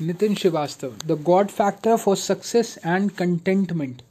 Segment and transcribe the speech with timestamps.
[0.00, 4.02] Nitin Srivastav, The God Factor for Success and Contentment.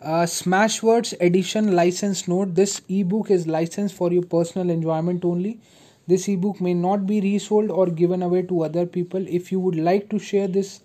[0.00, 5.60] Uh, Smashwords Edition License Note This ebook is licensed for your personal enjoyment only.
[6.06, 9.22] This ebook may not be resold or given away to other people.
[9.28, 10.80] If you would like to share this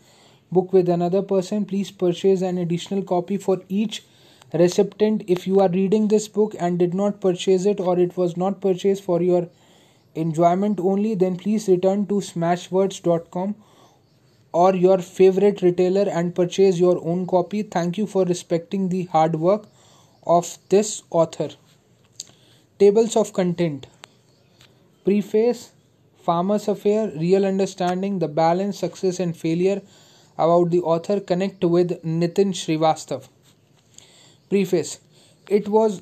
[0.52, 4.04] book with another person, please purchase an additional copy for each
[4.54, 5.24] recipient.
[5.28, 8.60] If you are reading this book and did not purchase it or it was not
[8.60, 9.48] purchased for your
[10.16, 13.56] enjoyment only, then please return to smashwords.com
[14.54, 17.64] or your favorite retailer and purchase your own copy.
[17.64, 19.66] Thank you for respecting the hard work
[20.26, 21.50] of this author.
[22.80, 23.88] Tables of Content
[25.04, 25.72] Preface
[26.26, 29.82] Farmer's Affair Real Understanding The Balance, Success, and Failure
[30.38, 31.20] about the author.
[31.20, 33.28] Connect with Nitin Srivastav.
[34.50, 35.00] Preface
[35.50, 36.02] It was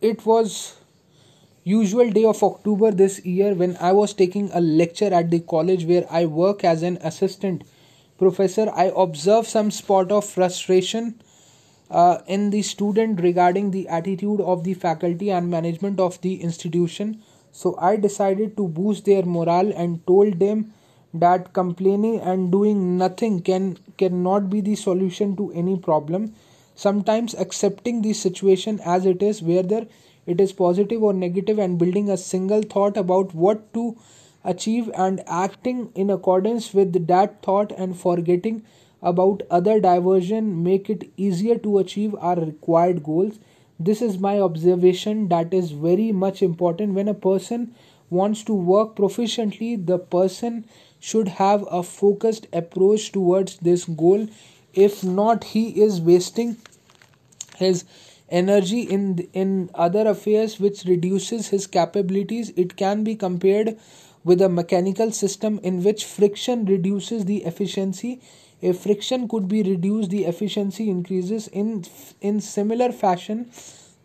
[0.00, 0.76] it was
[1.64, 5.84] usual day of October this year when I was taking a lecture at the college
[5.84, 7.62] where I work as an assistant
[8.18, 8.70] professor.
[8.74, 11.20] I observed some spot of frustration
[11.90, 17.22] uh, in the student regarding the attitude of the faculty and management of the institution.
[17.52, 20.72] So I decided to boost their morale and told them
[21.14, 26.34] that complaining and doing nothing can cannot be the solution to any problem.
[26.74, 29.86] Sometimes accepting the situation as it is, whether
[30.26, 33.96] it is positive or negative and building a single thought about what to
[34.44, 38.62] achieve and acting in accordance with that thought and forgetting
[39.02, 43.38] about other diversion make it easier to achieve our required goals.
[43.78, 46.94] This is my observation that is very much important.
[46.94, 47.74] When a person
[48.10, 50.64] wants to work proficiently the person
[51.00, 54.28] should have a focused approach towards this goal.
[54.72, 56.56] If not he is wasting
[57.56, 57.84] his
[58.40, 63.76] energy in in other affairs which reduces his capabilities it can be compared
[64.24, 68.20] with a mechanical system in which friction reduces the efficiency.
[68.60, 71.48] If friction could be reduced the efficiency increases.
[71.48, 71.84] In
[72.20, 73.46] in similar fashion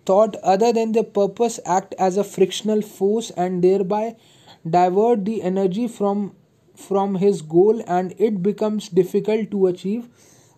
[0.05, 4.15] thought other than the purpose act as a frictional force and thereby
[4.77, 6.33] divert the energy from
[6.75, 10.07] from his goal and it becomes difficult to achieve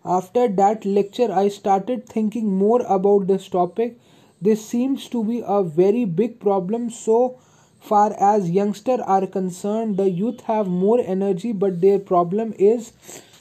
[0.04, 3.98] after that lecture, I started thinking more about this topic.
[4.40, 7.38] This seems to be a very big problem so
[7.80, 9.96] far as youngsters are concerned.
[9.96, 12.92] The youth have more energy, but their problem is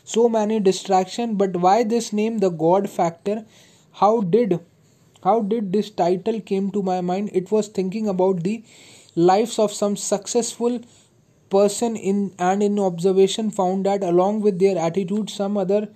[0.04, 1.36] so many distraction.
[1.36, 3.46] But why this name, the God factor?
[3.94, 4.60] How did
[5.24, 7.32] how did this title came to my mind?
[7.34, 8.64] It was thinking about the
[9.16, 10.80] lives of some successful
[11.50, 15.90] person in and in observation found that along with their attitude some other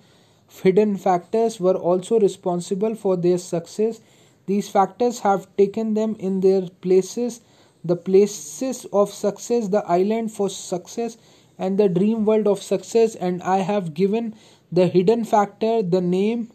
[0.48, 4.00] hidden factors were also responsible for their success.
[4.46, 7.40] These factors have taken them in their places,
[7.84, 11.16] the places of success, the island for success,
[11.58, 13.14] and the dream world of success.
[13.14, 14.34] And I have given
[14.70, 16.50] the hidden factor the name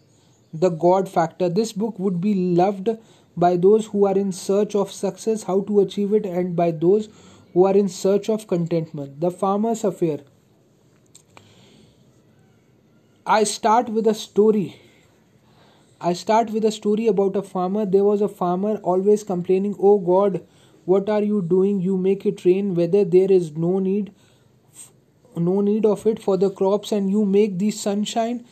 [0.54, 1.50] the God factor.
[1.50, 2.90] This book would be loved
[3.38, 7.10] by those who are in search of success, how to achieve it, and by those
[7.54, 9.20] who are in search of contentment.
[9.20, 10.20] The Farmer's Affair.
[13.34, 14.78] I start with a story.
[16.01, 17.85] I start with a story about a farmer.
[17.85, 20.41] There was a farmer always complaining, Oh God,
[20.85, 21.79] what are you doing?
[21.79, 24.12] You make it rain whether there is no need
[25.35, 28.44] no need of it for the crops and you make the sunshine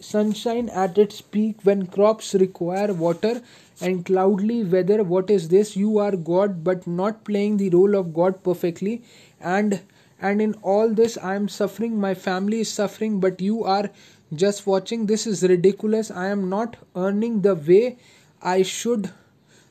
[0.00, 3.42] sunshine at its peak when crops require water
[3.80, 8.12] and cloudy weather what is this you are god but not playing the role of
[8.14, 9.02] god perfectly
[9.40, 9.80] and
[10.20, 13.90] and in all this i am suffering my family is suffering but you are
[14.34, 15.06] just watching.
[15.06, 16.10] This is ridiculous.
[16.10, 17.98] I am not earning the way
[18.40, 19.10] i should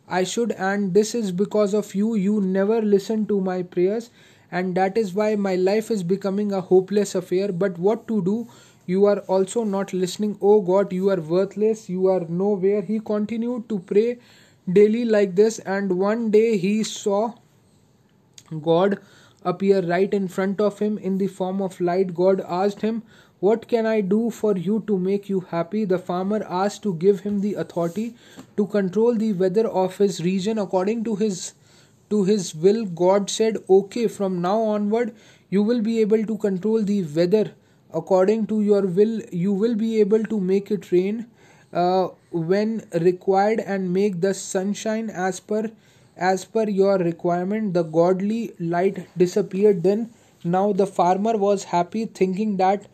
[0.10, 2.16] i should and this is because of you.
[2.16, 4.10] You never listen to my prayers
[4.52, 7.52] and that is why my life is becoming a hopeless affair.
[7.52, 8.48] But what to do?
[8.86, 10.38] You are also not listening.
[10.42, 11.90] Oh god you are worthless.
[11.90, 12.82] You are nowhere.
[12.82, 14.20] He continued to pray
[14.72, 17.34] daily like this and one day he saw
[18.62, 18.98] god
[19.52, 22.14] appear right in front of him in the form of light.
[22.14, 23.04] God asked him,
[23.40, 25.86] What can I do for you to make you happy?
[25.86, 28.16] The farmer asked to give him the authority
[28.58, 31.54] to control the weather of his region according to his
[32.10, 32.86] to his will.
[32.86, 35.16] God said, Okay, from now onward
[35.50, 37.52] you will be able to control the weather
[37.94, 39.22] according to your will.
[39.32, 41.26] You will be able to make it rain
[41.74, 45.72] uh, when required and make the sunshine as per
[46.18, 50.10] as per your requirement the godly light disappeared then.
[50.44, 52.88] Now the farmer was happy thinking that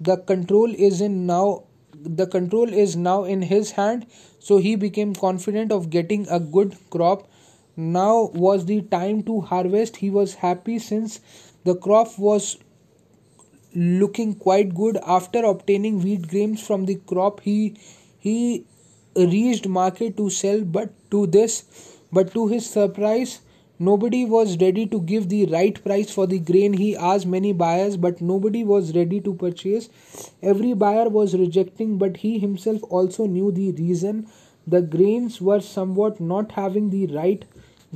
[0.00, 4.06] the control is in now the control is now in his hand.
[4.38, 7.28] So he became confident of getting a good crop.
[7.76, 9.96] Now was the time to harvest.
[9.96, 11.20] He was happy since
[11.64, 12.58] the crop was
[13.74, 14.98] looking quite good.
[15.06, 17.76] After obtaining wheat grains from the crop, he
[18.18, 18.64] he
[19.16, 21.64] reached market to sell, but to this,
[22.12, 23.40] but to his surprise,
[23.78, 26.72] nobody was ready to give the right price for the grain.
[26.74, 29.88] He asked many buyers, but nobody was ready to purchase.
[30.42, 34.26] Every buyer was rejecting, but he himself also knew the reason.
[34.66, 37.44] The grains were somewhat not having the right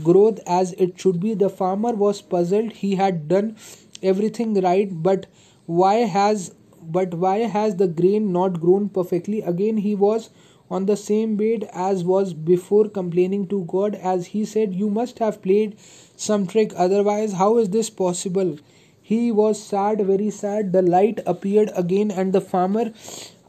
[0.03, 1.35] growth as it should be.
[1.35, 2.73] The farmer was puzzled.
[2.73, 3.57] He had done
[4.03, 5.27] everything right, but
[5.67, 9.41] why has but why has the grain not grown perfectly?
[9.41, 10.31] Again, he was
[10.75, 15.19] on the same bed as was before complaining to God, as he said, You must
[15.21, 15.77] have played
[16.17, 18.57] some trick, otherwise, how is this possible?
[19.03, 20.73] He was sad, very sad.
[20.73, 22.93] The light appeared again, and the farmer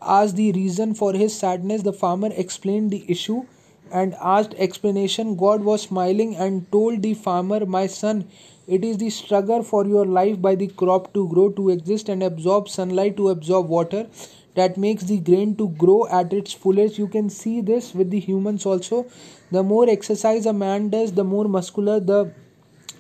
[0.02, 1.84] asked the reason for his sadness.
[1.84, 3.46] The farmer explained the issue
[3.92, 5.36] and asked explanation.
[5.36, 8.28] God was smiling and told the farmer, My son,
[8.68, 12.22] it is the struggle for your life by the crop to grow, to exist, and
[12.22, 14.08] absorb sunlight, to absorb water
[14.56, 16.98] that makes the grain to grow at its fullest.
[16.98, 19.06] You can see this with the humans also.
[19.52, 22.32] The more exercise a man does, the more muscular the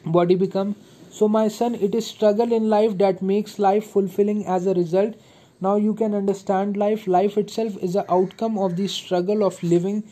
[0.05, 0.75] body become.
[1.09, 5.15] So, my son, it is struggle in life that makes life fulfilling as a result.
[5.61, 7.07] Now you can understand life.
[7.07, 10.03] Life itself is the outcome of the struggle of living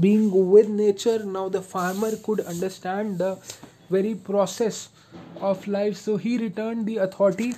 [0.00, 3.38] being with nature now the farmer could understand the
[3.90, 4.88] very process
[5.40, 7.52] of life so he returned the authority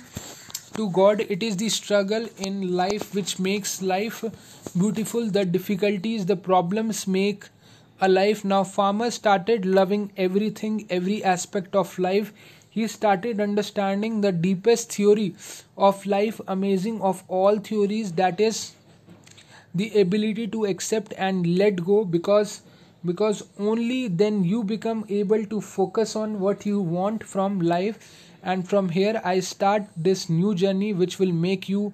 [0.77, 4.23] to god it is the struggle in life which makes life
[4.77, 5.29] beautiful.
[5.29, 7.45] The difficulties the problems make
[8.01, 8.43] a life.
[8.43, 12.33] Now farmer started loving everything every aspect of life.
[12.69, 15.35] He started understanding the deepest theory
[15.77, 18.73] of life amazing of all theories that is
[19.73, 22.61] the ability to accept and let go because
[23.05, 28.69] because only then you become able to focus on what you want from life and
[28.69, 31.93] from here i start this new journey which will make you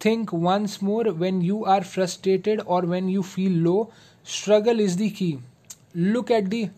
[0.00, 3.92] think once more when you are frustrated or when you feel low.
[4.24, 5.38] Struggle is the key.
[5.94, 6.70] Look at the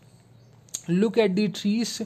[0.88, 2.02] look at the trees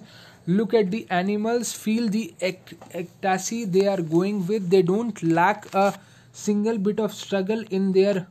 [0.46, 4.69] look at the animals feel the ecstasy they are going with.
[4.70, 5.99] They don't lack a
[6.32, 8.26] single bit of struggle in their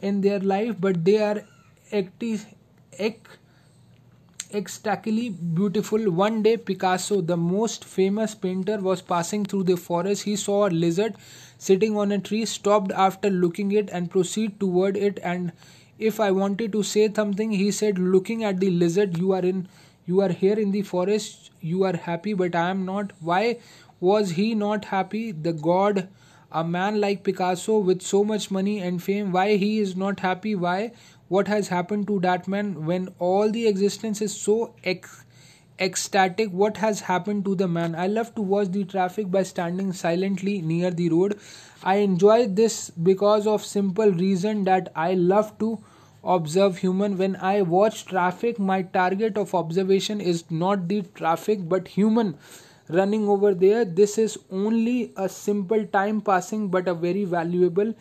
[0.00, 1.42] in their life but they are
[4.54, 10.34] ecstatically beautiful one day picasso the most famous painter was passing through the forest he
[10.36, 11.14] saw a lizard
[11.58, 15.52] sitting on a tree stopped after looking it and proceed toward it and
[15.98, 19.68] if i wanted to say something he said looking at the lizard you are in
[20.06, 23.58] you are here in the forest you are happy but i am not why
[24.00, 26.08] was he not happy the god
[26.52, 30.54] a man like Picasso with so much money and fame, why he is not happy?
[30.56, 30.92] Why?
[31.30, 35.06] What has happened to that man when all the existence is so ec-
[35.78, 36.50] ecstatic?
[36.50, 37.94] What has happened to the man?
[37.94, 41.38] I love to watch the traffic by standing silently near the road.
[41.84, 45.78] I enjoy this because of simple reason that I love to
[46.22, 51.88] observe human when i watch traffic my target of observation is not the traffic but
[51.88, 52.34] human
[52.90, 57.94] running over there this is only a simple time passing but a very valuable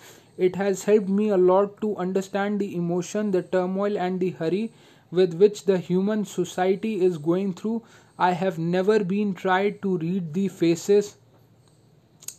[0.47, 4.71] it has helped me a lot to understand the emotion the turmoil and the hurry
[5.12, 7.81] with which the human society is going through.
[8.18, 11.18] I have never been tried to read the faces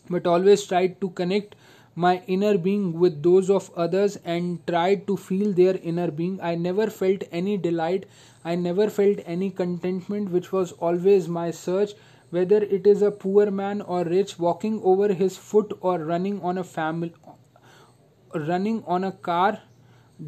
[0.08, 1.54] but always tried to connect
[1.94, 6.40] my inner being with those of others and tried to feel their inner being.
[6.40, 8.06] I never felt any delight.
[8.44, 11.92] I never felt any contentment which was always my search.
[12.30, 16.58] Whether it is a poor man or rich walking over his foot or running on
[16.58, 17.12] a family
[18.34, 19.60] running on a car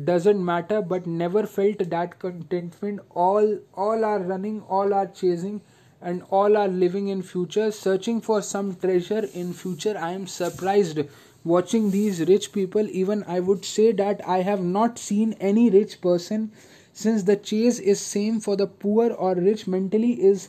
[0.05, 3.01] doesn't matter but never felt that contentment.
[3.11, 5.61] All all are running all are chasing
[6.01, 7.71] and all are living in future.
[7.71, 11.01] Searching for some treasure in future i am surprised.
[11.45, 16.01] Watching these rich people even i would say that i have not seen any rich
[16.01, 16.51] person
[16.93, 19.67] since the chase is same for the poor or rich.
[19.67, 20.49] Mentally is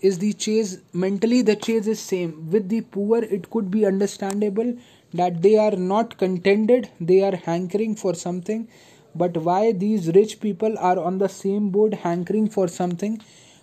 [0.00, 2.50] is the chase mentally the chase is same.
[2.50, 4.76] With the poor it could be understandable
[5.12, 8.68] that they are not contented they are hankering for something.
[9.14, 13.20] But why these rich people are on the same board hankering for something?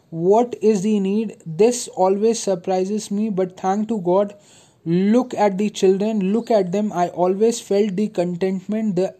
[0.09, 1.37] What is the need?
[1.45, 4.35] This always surprises me but thank to god
[4.85, 6.91] look at the children look at them.
[6.93, 9.15] I always felt the contentment the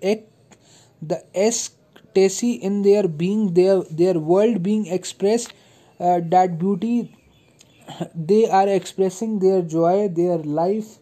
[1.01, 5.53] the ecstasy in their being their their world being expressed
[5.99, 7.15] uh, that beauty
[8.15, 10.97] they are expressing their joy their life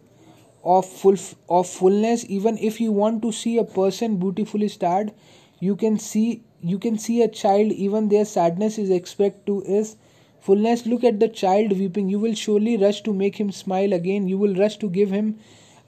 [0.74, 1.16] of full
[1.48, 5.12] of fullness even if you want to see a person beautifully starred
[5.60, 9.96] you can see you can see a child even their sadness is expect to is
[10.40, 10.86] fullness.
[10.86, 12.08] Look at the child weeping.
[12.08, 14.28] You will surely rush to make him smile again.
[14.28, 15.38] You will rush to give him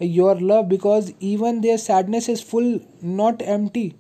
[0.01, 3.95] your love because even their sadness is full, not empty.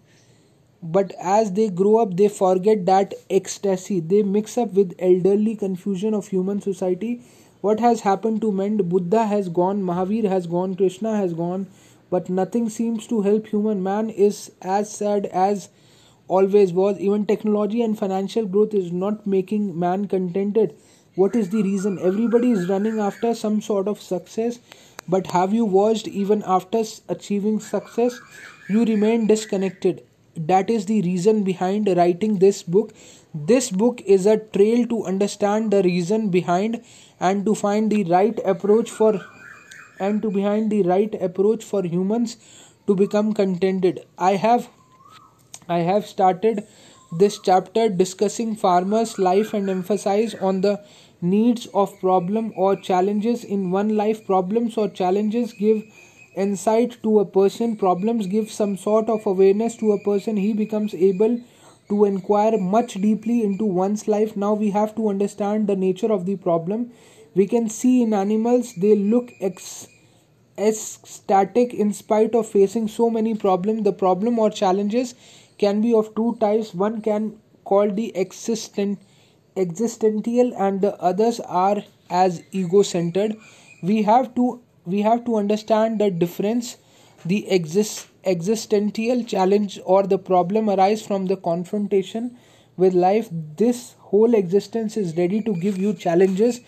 [0.82, 4.00] But as they grow up, they forget that ecstasy.
[4.00, 7.22] They mix up with elderly confusion of human society.
[7.60, 8.76] What has happened to men?
[8.78, 11.66] Buddha has gone, Mahavir has gone, Krishna has gone,
[12.10, 13.82] but nothing seems to help human.
[13.82, 15.68] Man is as sad as
[16.28, 16.98] always was.
[16.98, 20.74] Even technology and financial growth is not making man contented.
[21.16, 21.98] What is the reason?
[22.00, 24.58] Everybody is running after some sort of success,
[25.08, 28.20] but have you watched even after achieving success,
[28.68, 30.02] you remain disconnected?
[30.36, 32.92] That is the reason behind writing this book.
[33.46, 36.82] This book is a trail to understand the reason behind
[37.20, 39.20] and to find the right approach for
[40.00, 42.36] and to behind the right approach for humans
[42.88, 44.04] to become contented.
[44.18, 44.68] I have
[45.68, 46.66] I have started
[47.12, 50.84] this chapter discussing farmers' life and emphasize on the
[51.20, 54.26] needs of problem or challenges in one life.
[54.26, 55.84] Problems or challenges give
[56.34, 57.76] insight to a person.
[57.76, 60.36] Problems give some sort of awareness to a person.
[60.36, 61.40] He becomes able
[61.88, 64.36] to inquire much deeply into one's life.
[64.36, 66.90] Now we have to understand the nature of the problem.
[67.34, 69.88] We can see in animals they look ex-
[70.58, 75.14] ecstatic in spite of facing so many problems the problem or challenges
[75.58, 76.74] can be of two types.
[76.74, 78.98] One can call the existent
[79.56, 83.36] existential and the others are as ego centered
[83.82, 86.76] we have to we have to understand the difference
[87.24, 92.36] the exist existential challenge or the problem arise from the confrontation
[92.76, 96.60] with life this whole existence is ready to give you challenges.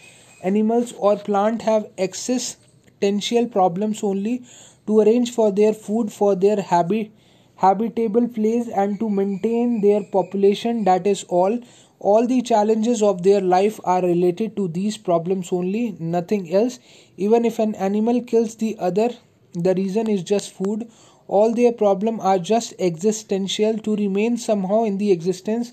[0.43, 4.43] Animals or plant have existential problems only
[4.87, 7.11] to arrange for their food for their habit
[7.57, 10.85] habitable place and to maintain their population.
[10.85, 11.59] That is all.
[11.99, 16.79] All the challenges of their life are related to these problems only nothing else.
[17.19, 19.11] Even if an animal kills the other
[19.53, 20.89] the reason is just food
[21.39, 25.73] all their problems are just existential to remain somehow in the existence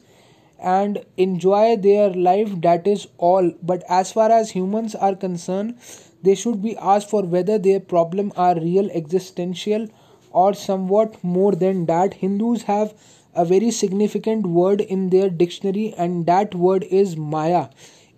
[0.59, 5.77] and enjoy their life that is all but as far as humans are concerned
[6.23, 9.87] they should be asked for whether their problem are real existential
[10.31, 12.15] or somewhat more than that.
[12.15, 12.93] Hindus have
[13.33, 17.69] a very significant word in their dictionary, and that word is Maya.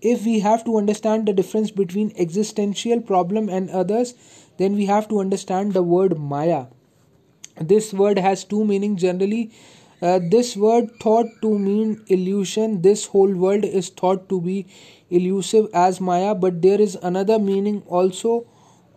[0.02, 4.14] If we have to understand the difference between existential problem and others,
[4.58, 6.66] then we have to understand the word Maya.
[7.60, 9.52] This word has two meanings generally.
[10.02, 12.82] Uh, this word thought to mean illusion.
[12.82, 14.66] This whole world is thought to be
[15.10, 18.46] elusive as Maya, but there is another meaning also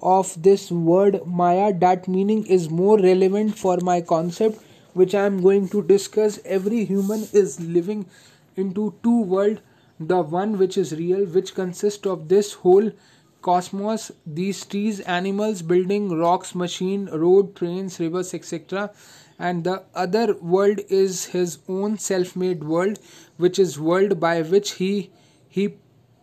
[0.01, 4.61] of this word Maya, that meaning is more relevant for my concept,
[4.95, 6.39] which I am going to discuss.
[6.45, 8.07] Every human is living
[8.57, 9.61] into two world
[10.01, 12.91] the one which is real, which consists of this whole
[13.43, 18.91] cosmos, these trees, animals, building, rocks, machine, road, trains, rivers, etc.
[19.39, 22.99] And the other world is his own self-made world,
[23.37, 25.11] which is world by which he
[25.49, 25.75] he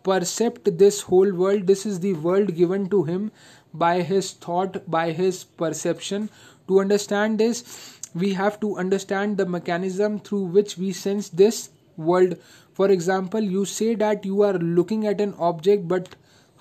[0.02, 1.66] percept this whole world.
[1.66, 3.30] This is the world given to him
[3.72, 6.30] by his thought, by his perception.
[6.68, 12.36] To understand this, we have to understand the mechanism through which we sense this world.
[12.72, 16.16] For example, you say that you are looking at an object, but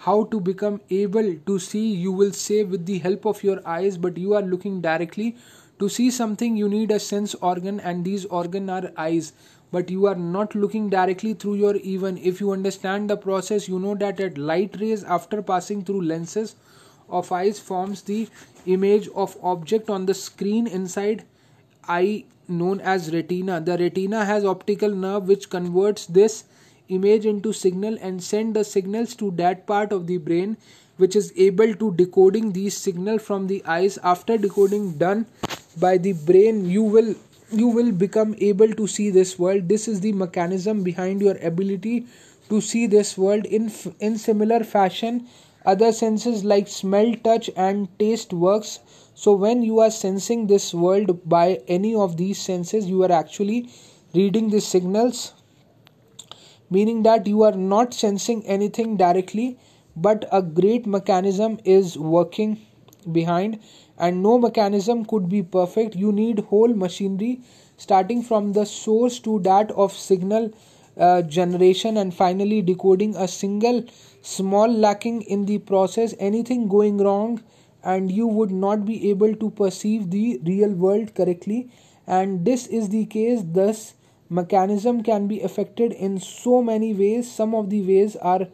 [0.08, 3.98] how to become able to see, you will say with the help of your eyes,
[3.98, 5.36] but you are looking directly.
[5.79, 9.34] To see something, you need a sense organ, and these organ are eyes
[9.72, 12.18] but you are not looking directly through your even.
[12.18, 16.56] If you understand the process you know that at light rays after passing through lenses
[17.10, 18.27] of eyes forms the
[18.65, 21.24] image of object on the screen inside
[21.88, 23.60] eye known as retina.
[23.62, 26.44] The retina has optical nerve which converts this
[26.89, 30.58] image into signal and send the signals to that part of the brain
[30.98, 33.98] which is able to decoding these signal from the eyes.
[34.03, 35.25] After decoding done
[35.77, 37.15] by the brain you will
[37.51, 39.67] you will become able to see this world.
[39.69, 42.05] This is the mechanism behind your ability
[42.50, 45.27] to see this world in in similar fashion.
[45.65, 48.79] Other senses like smell touch and taste works.
[49.15, 53.69] So when you are sensing this world by any of these senses you are actually
[54.13, 55.34] reading the signals
[56.70, 59.58] meaning that you are not sensing anything directly
[59.96, 62.60] but a great mechanism is working
[63.12, 63.60] behind.
[63.98, 65.96] And no mechanism could be perfect.
[65.96, 67.42] You need whole machinery
[67.78, 70.52] starting from the source to that of signal
[70.98, 73.84] uh, generation and finally decoding a single
[74.22, 77.42] small lacking in the process anything going wrong
[77.84, 81.70] and you would not be able to perceive the real world correctly.
[82.08, 83.94] And this is the case thus
[84.29, 87.31] mechanism can be affected in so many ways.
[87.31, 88.48] Some of the ways are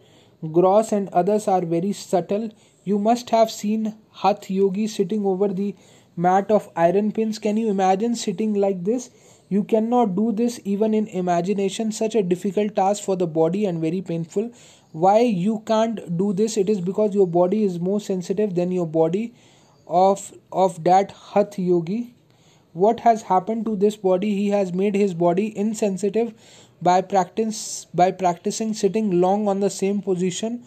[0.51, 2.49] gross and others are very subtle.
[2.83, 5.75] You must have seen hath Yogi sitting over the
[6.15, 7.39] mat of iron pins.
[7.39, 9.09] Can you imagine sitting like this?
[9.49, 13.79] You cannot do this even in imagination, such a difficult task for the body and
[13.79, 14.51] very painful.
[14.91, 16.57] Why you can't do this?
[16.57, 19.33] It is because your body is more sensitive than your body
[19.87, 22.14] of of that hath Yogi.
[22.75, 24.35] What has happened to this body?
[24.35, 26.33] He has made his body insensitive
[26.81, 30.63] by practice by practicing sitting long on the same position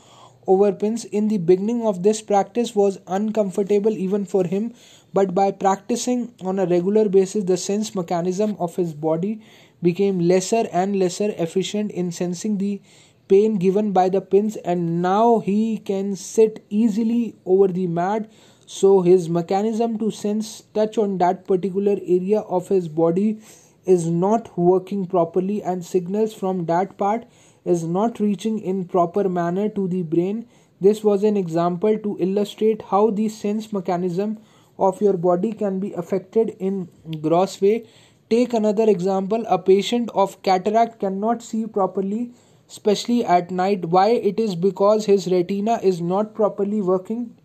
[0.47, 4.73] over pins in the beginning of this practice was uncomfortable even for him
[5.13, 9.43] but by practicing on a regular basis the sense mechanism of his body
[9.83, 12.81] became lesser and lesser efficient in sensing the
[13.29, 18.31] pain given by the pins and now he can sit easily over the mat
[18.73, 23.41] so his mechanism to sense touch on that particular area of his body
[23.87, 27.25] is not working properly and signals from that part
[27.65, 30.47] is not reaching in proper manner to the brain.
[30.83, 34.37] This was an example to illustrate how the sense mechanism
[34.79, 36.91] of your body can be affected in
[37.23, 37.87] gross way.
[38.29, 39.47] Take another example.
[39.49, 42.33] A patient of cataract cannot see properly
[42.69, 43.87] especially at night.
[43.87, 44.09] Why?
[44.11, 47.38] It is because his retina is not properly working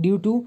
[0.00, 0.46] due to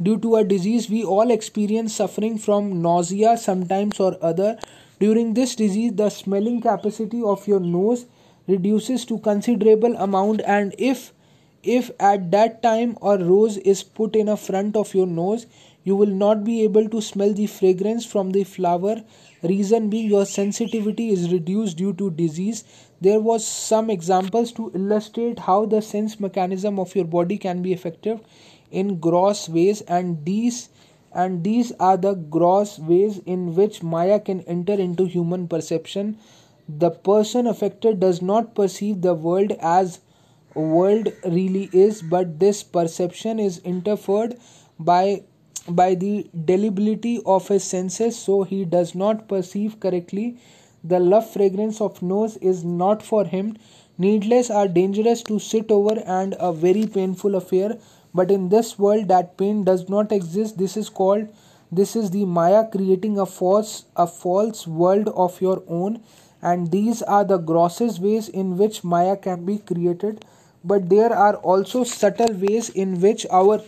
[0.00, 4.56] Due to a disease, we all experience suffering from nausea sometimes or other.
[5.00, 8.06] During this disease, the smelling capacity of your nose
[8.46, 11.12] reduces to considerable amount and if
[11.64, 15.46] if at that time a rose is put in a front of your nose
[15.82, 18.96] you will not be able to smell the fragrance from the flower.
[19.42, 22.62] Reason being your sensitivity is reduced due to disease.
[23.00, 27.72] There was some examples to illustrate how the sense mechanism of your body can be
[27.72, 28.20] effective
[28.70, 30.68] in gross ways and these
[31.12, 36.18] and these are the gross ways in which maya can enter into human perception.
[36.68, 40.00] The person affected does not perceive the world as
[40.54, 44.36] world really is but this perception is interfered
[44.78, 45.22] by
[45.68, 50.36] by the delibility of his senses so he does not perceive correctly.
[50.84, 53.56] The love fragrance of nose is not for him
[53.98, 57.76] needless or dangerous to sit over and a very painful affair
[58.14, 61.28] but in this world that pain does not exist this is called
[61.70, 66.02] this is the maya creating a false a false world of your own.
[66.40, 70.24] And these are the grossest ways in which maya can be created
[70.64, 73.60] but there are also subtle ways in which our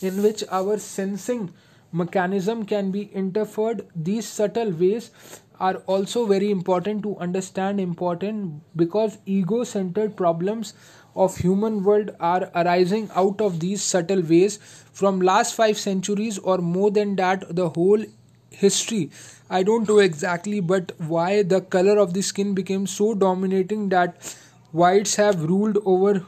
[0.00, 1.52] in which our sensing
[1.92, 3.86] mechanism can be interfered.
[3.96, 5.10] These subtle ways
[5.60, 10.74] are also very important to understand important because ego centered problems
[11.14, 14.58] of human world are arising out of these subtle ways.
[14.92, 18.04] From last 5 centuries or more than that the whole
[18.50, 19.10] history
[19.50, 24.36] i don't know exactly but why the color of the skin became so dominating that
[24.72, 26.24] whites have ruled over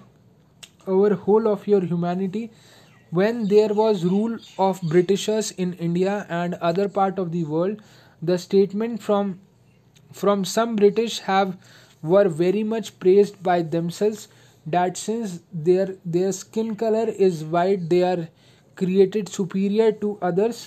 [0.86, 2.50] over whole of your humanity.
[3.10, 7.82] When there was rule of britishers in india and other part of the world
[8.22, 9.38] the statement from
[10.12, 11.56] from some british have
[12.02, 14.28] were very much praised by themselves
[14.66, 18.28] that since their their skin color is white they are
[18.74, 20.66] created superior to others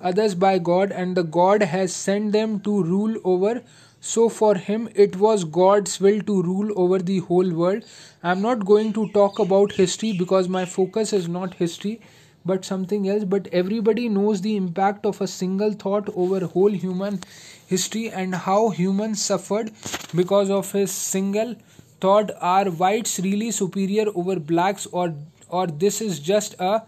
[0.00, 3.62] others by god and the god has sent them to rule over.
[4.00, 7.84] So for him it was god's will to rule over the whole world.
[8.22, 12.00] I'm not going to talk about history because my focus is not history
[12.46, 17.20] but something else but everybody knows the impact of a single thought over whole human
[17.66, 19.70] history and how humans suffered
[20.14, 21.54] because of his single
[22.00, 22.30] thought.
[22.40, 25.14] Are whites really superior over blacks or
[25.48, 26.82] or this is just a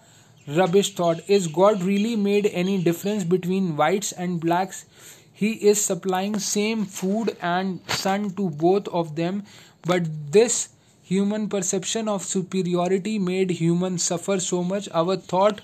[0.56, 1.20] rubbish thought?
[1.28, 4.84] Is god really made any difference between whites and blacks?
[5.32, 9.44] He is supplying same food and sun to both of them
[9.82, 10.68] but this
[11.10, 15.60] human perception of superiority made humans suffer so much our thought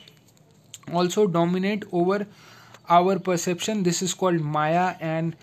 [0.92, 2.26] also dominate over
[2.88, 5.36] our perception this is called maya and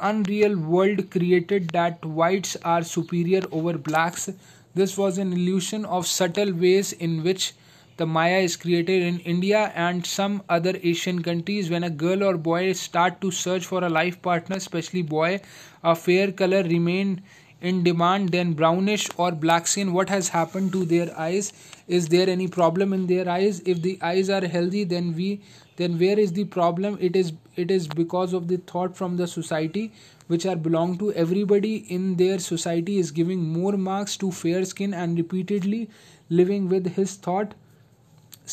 [0.00, 4.30] unreal world created that whites are superior over blacks.
[4.74, 7.52] This was an illusion of subtle ways in which
[7.96, 11.68] the Maya is created in India and some other Asian countries.
[11.68, 15.40] When a girl or boy start to search for a life partner, especially boy,
[15.82, 17.22] a fair color remain
[17.60, 19.92] in demand then brownish or black skin.
[19.92, 21.52] What has happened to their eyes?
[21.86, 23.60] Is there any problem in their eyes?
[23.64, 25.42] If the eyes are healthy then we
[25.76, 26.98] then where is the problem?
[27.00, 29.92] It is it is because of the thought from the society
[30.28, 34.94] which are belong to everybody in their society is giving more marks to fair skin
[34.94, 35.88] and repeatedly
[36.28, 37.54] living with his thought.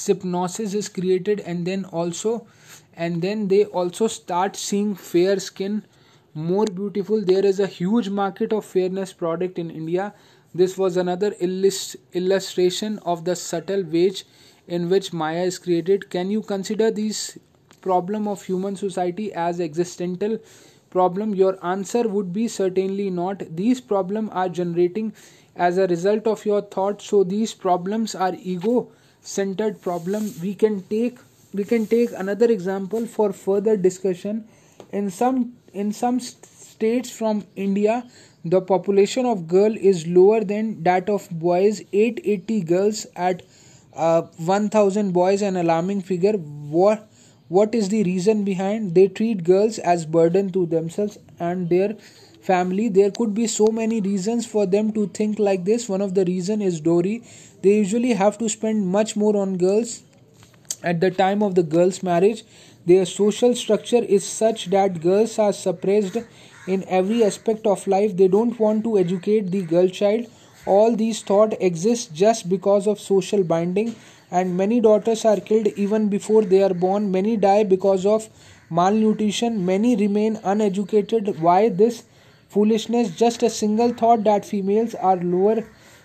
[0.05, 2.47] Hypnosis is created and then also
[2.95, 5.83] and then they also start seeing fair skin
[6.35, 7.21] more beautiful.
[7.23, 10.13] There is a huge market of fairness product in india.
[10.53, 14.25] This was another illust- illustration of the subtle wage
[14.67, 16.09] in which maya is created.
[16.09, 17.37] Can you consider these
[17.81, 20.37] problem of human society as existential
[20.89, 21.33] problem?
[21.35, 23.43] Your answer would be certainly not.
[23.55, 25.13] These problems are generating
[25.55, 28.89] as a result of your thought so these problems are ego
[29.21, 30.31] centered problem.
[30.41, 31.19] We can take
[31.53, 34.43] we can take another example for further discussion.
[34.91, 38.03] In some in some states from india
[38.53, 41.81] the population of girl is lower than that of boys.
[41.91, 43.41] 880 girls at
[43.95, 46.33] uh, 1000 boys an alarming figure.
[46.33, 47.07] What
[47.47, 48.93] what is the reason behind?
[48.93, 51.95] They treat girls as burden to themselves and their
[52.41, 52.87] family.
[52.87, 55.89] There could be so many reasons for them to think like this.
[55.89, 57.23] One of the reason is dowry
[57.63, 60.03] they usually have to spend much more on girls
[60.83, 62.43] at the time of the girl's marriage,
[62.85, 66.17] their social structure is such that girls are suppressed
[66.67, 68.15] in every aspect of life.
[68.15, 70.27] They don't want to educate the girl child.
[70.65, 73.95] All these thoughts exist just because of social binding,
[74.31, 77.11] and many daughters are killed even before they are born.
[77.11, 78.29] Many die because of
[78.69, 79.65] malnutrition.
[79.65, 81.39] Many remain uneducated.
[81.39, 82.03] Why this
[82.49, 83.15] foolishness?
[83.15, 85.63] Just a single thought that females are lower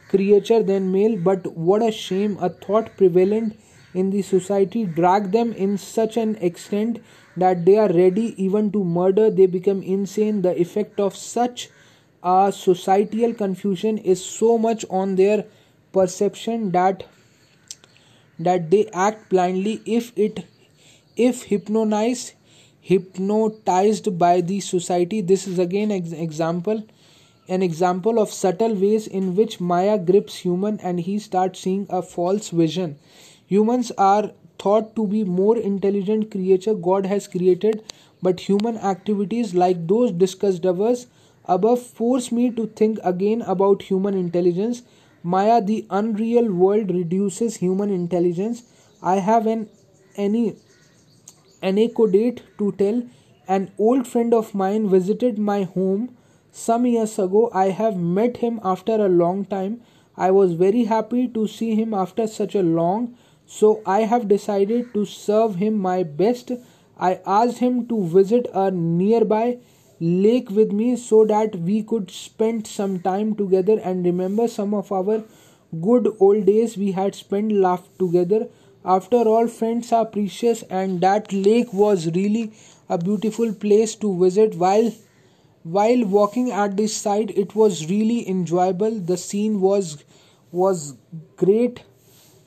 [0.09, 1.17] creature than male.
[1.17, 2.37] But what a shame!
[2.41, 3.59] A thought prevalent
[3.95, 7.03] in the society drag them in such an extent
[7.37, 9.31] that they are ready even to murder.
[9.31, 10.43] They become insane.
[10.43, 11.71] The effect of such
[12.23, 15.45] a societal confusion is so much on their
[15.93, 17.05] perception that
[18.39, 19.83] that they act blindly.
[19.85, 20.45] If it
[21.17, 22.33] if hypnotized
[22.81, 26.83] hypnotized by the society this is again an example
[27.47, 32.01] an example of subtle ways in which maya grips human and he starts seeing a
[32.01, 32.97] false vision
[33.51, 37.83] Humans are thought to be more intelligent creature God has created,
[38.23, 44.83] but human activities like those discussed above force me to think again about human intelligence.
[45.25, 48.63] Maya, the unreal world reduces human intelligence.
[49.03, 49.69] I have an
[50.15, 50.57] any
[51.61, 53.03] anecdote to tell.
[53.49, 56.17] An old friend of mine visited my home
[56.53, 57.51] some years ago.
[57.53, 59.81] I have met him after a long time.
[60.17, 63.17] I was very happy to see him after such a long
[63.59, 66.53] so I have decided to serve him my best.
[66.97, 69.59] I asked him to visit a nearby
[69.99, 74.93] lake with me so that we could spend some time together and remember some of
[74.93, 75.25] our
[75.81, 78.49] good old days we had spent laughed together.
[78.85, 82.53] After all, friends are precious, and that lake was really
[82.89, 84.55] a beautiful place to visit.
[84.55, 84.93] While
[85.63, 88.99] while walking at this side, it was really enjoyable.
[89.13, 90.05] The scene was
[90.53, 90.97] was
[91.37, 91.83] great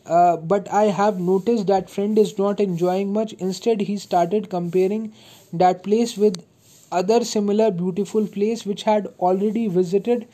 [0.05, 3.33] uh, but I have noticed that friend is not enjoying much.
[3.33, 5.13] Instead, he started comparing
[5.53, 6.43] that place with
[6.91, 10.27] other similar beautiful place which had already visited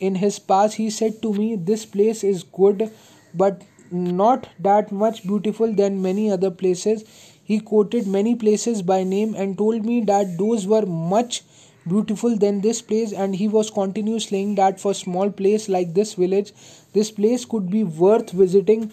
[0.00, 0.76] in his past.
[0.76, 2.90] He said to me, "This place is good,
[3.34, 7.04] but not that much beautiful than many other places."
[7.52, 11.42] He quoted many places by name and told me that those were much
[11.88, 16.12] beautiful than this place and he was continuously saying that for small place like this
[16.14, 16.52] village
[16.92, 18.90] this place could be worth visiting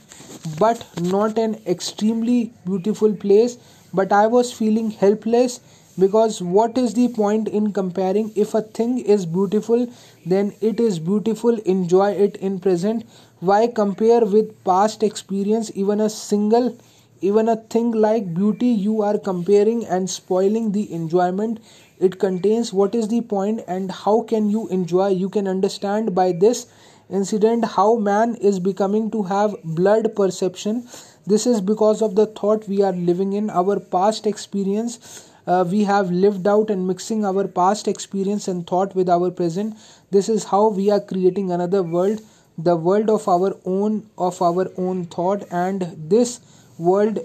[0.60, 3.58] but not an extremely beautiful place.
[3.94, 5.60] But i was feeling helpless
[6.00, 8.32] because what is the point in comparing?
[8.36, 9.88] If a thing is beautiful
[10.26, 11.58] then it is beautiful.
[11.76, 13.06] Enjoy it in present.
[13.40, 15.72] Why compare with past experience?
[15.76, 16.78] Even a single
[17.22, 21.60] even a thing like beauty you are comparing and spoiling the enjoyment.
[22.00, 25.08] It contains what is the point and how can you enjoy?
[25.10, 26.68] You can understand by this
[27.10, 30.88] incident how man is becoming to have blood perception.
[31.26, 35.30] This is because of the thought we are living in our past experience.
[35.46, 39.78] Uh, we have lived out and mixing our past experience and thought with our present.
[40.12, 42.22] This is how we are creating another world
[42.58, 45.44] the world of our own of our own thought.
[45.52, 46.40] And this
[46.78, 47.20] world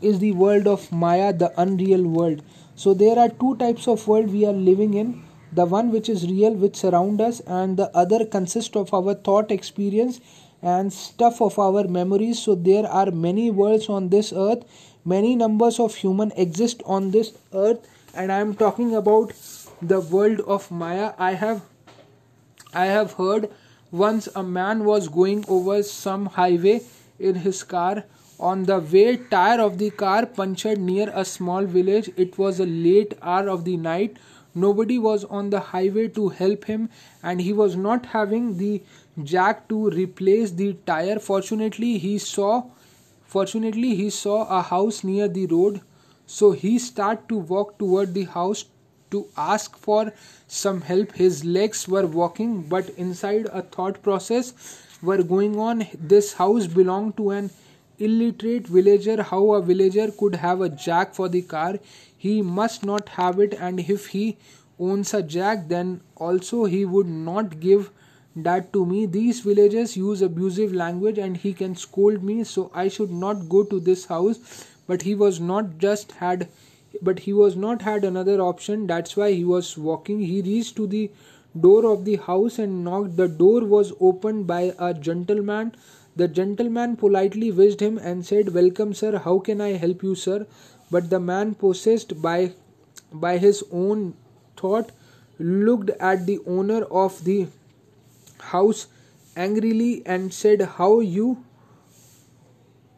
[0.00, 2.42] is the world of maya the unreal world.
[2.76, 6.26] So there are two types of world we are living in the one which is
[6.26, 10.20] real which surround us and the other consists of our thought experience
[10.62, 12.42] and stuff of our memories.
[12.42, 14.64] So there are many worlds on this earth.
[15.04, 17.88] Many numbers of human exist on this earth.
[18.14, 19.32] And i am talking about
[19.80, 21.12] the world of maya.
[21.18, 21.62] I have
[22.72, 23.48] i have heard
[23.90, 26.80] once a man was going over some highway
[27.18, 28.04] in his car.
[28.38, 32.10] On the way, tire of the car punctured near a small village.
[32.16, 34.16] It was a late hour of the night.
[34.54, 36.88] Nobody was on the highway to help him,
[37.22, 38.82] and he was not having the
[39.22, 41.18] jack to replace the tire.
[41.18, 42.64] Fortunately, he saw
[43.26, 45.80] fortunately he saw a house near the road.
[46.26, 48.64] So he started to walk toward the house
[49.10, 50.12] to ask for
[50.48, 51.12] some help.
[51.12, 54.54] His legs were walking but inside a thought process
[55.02, 55.86] were going on.
[55.94, 57.50] This house belonged to an
[57.98, 59.22] illiterate villager.
[59.22, 61.78] How a villager could have a jack for the car
[62.22, 64.24] he must not have it and if he
[64.88, 67.90] owns a jack then also he would not give
[68.36, 69.06] that to me.
[69.06, 73.62] These villagers use abusive language and he can scold me so i should not go
[73.64, 74.66] to this house.
[74.86, 76.48] But he was not just had
[77.08, 78.86] but he was not had another option.
[78.86, 80.20] That's why he was walking.
[80.20, 81.10] He reached to the
[81.68, 83.16] door of the house and knocked.
[83.16, 85.72] The door was opened by a gentleman.
[86.16, 89.16] The gentleman politely wished him and said welcome sir.
[89.28, 90.46] How can i help you sir
[90.90, 92.52] but the man possessed by
[93.12, 94.14] by his own
[94.56, 94.90] thought
[95.38, 97.46] looked at the owner of the
[98.54, 98.86] house
[99.36, 101.44] angrily and said how you?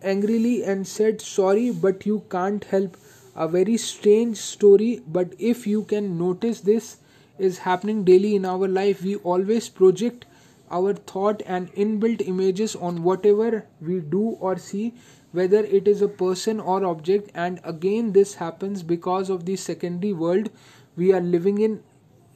[0.02, 2.96] angrily and said sorry but you can't help.
[3.34, 6.96] A very strange story but if you can notice this
[7.38, 10.26] is happening daily in our life we always project
[10.70, 14.92] our thought and inbuilt images on whatever we do or see
[15.32, 20.12] whether it is a person or object and again this happens because of the secondary
[20.12, 20.50] world
[20.96, 21.82] we are living in.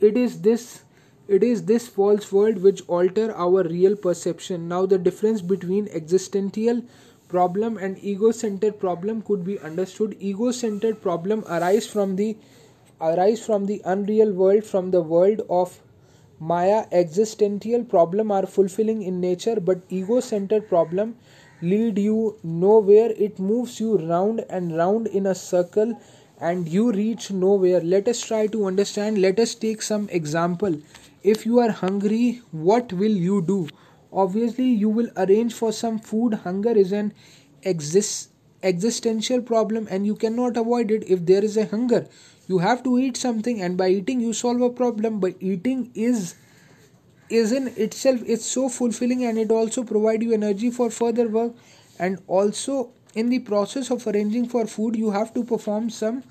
[0.00, 0.82] It is this
[1.28, 4.68] it is this false world which alter our real perception.
[4.68, 6.82] Now the difference between existential
[7.28, 10.16] problem and ego-centered problem could be understood.
[10.20, 12.36] Ego-centered problem arise from the
[13.00, 15.80] arise from the unreal world from the world of
[16.38, 16.86] maya.
[16.92, 21.16] Existential problem are fulfilling in nature but ego-centered problem
[21.62, 23.10] lead you nowhere.
[23.16, 25.98] It moves you round and round in a circle
[26.40, 27.80] and you reach nowhere.
[27.80, 29.18] Let us try to understand.
[29.18, 30.76] Let us take some example.
[31.22, 33.68] If you are hungry what will you do?
[34.12, 36.34] Obviously you will arrange for some food.
[36.34, 37.12] Hunger is an
[37.62, 38.30] exist
[38.62, 41.04] existential problem and you cannot avoid it.
[41.08, 42.06] If there is a hunger
[42.48, 45.20] you have to eat something and by eating you solve a problem.
[45.20, 46.34] But eating is
[47.28, 51.52] is in itself it's so fulfilling and it also provide you energy for further work.
[51.98, 56.22] And also in the process of arranging for food you have to perform some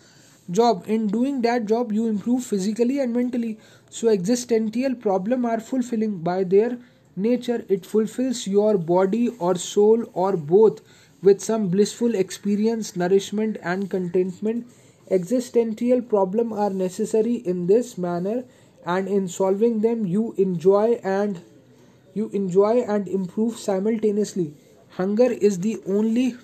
[0.49, 0.85] job.
[0.87, 3.57] In doing that job you improve physically and mentally.
[3.89, 6.19] So existential problem are fulfilling.
[6.19, 6.77] By their
[7.15, 10.81] nature it fulfills your body or soul or both
[11.21, 14.67] with some blissful experience nourishment and contentment.
[15.09, 18.43] Existential problem are necessary in this manner
[18.85, 21.41] and in solving them you enjoy and
[22.13, 24.53] you enjoy and improve simultaneously
[24.97, 26.35] hunger is the only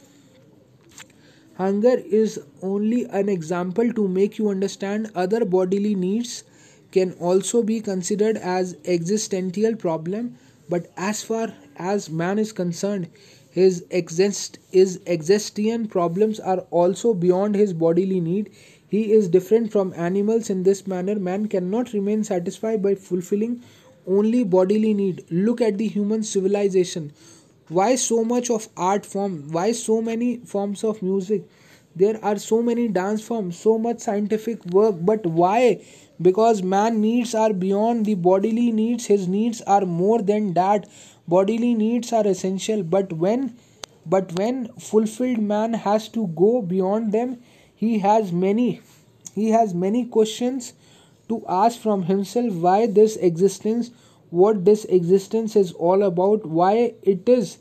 [1.57, 6.43] hunger is only an example to make you understand other bodily needs
[6.91, 10.35] can also be considered as existential problem
[10.69, 13.07] but as far as man is concerned,
[13.49, 18.51] his exist his existential problems are also beyond his bodily need.
[18.91, 21.15] He is different from animals in this manner.
[21.15, 23.61] Man cannot remain satisfied by fulfilling
[24.05, 25.23] only bodily need.
[25.31, 27.13] Look at the human civilization.
[27.69, 29.47] Why so much of art form?
[29.51, 31.43] Why so many forms of music?
[31.95, 35.81] There are so many dance forms, so much scientific work, but why
[36.21, 40.87] because man needs are beyond the bodily needs his needs are more than that
[41.27, 43.55] bodily needs are essential but when
[44.05, 47.37] but when fulfilled man has to go beyond them
[47.81, 48.69] he has many
[49.33, 50.73] he has many questions
[51.29, 53.89] to ask from himself why this existence
[54.41, 56.73] what this existence is all about why
[57.13, 57.57] it is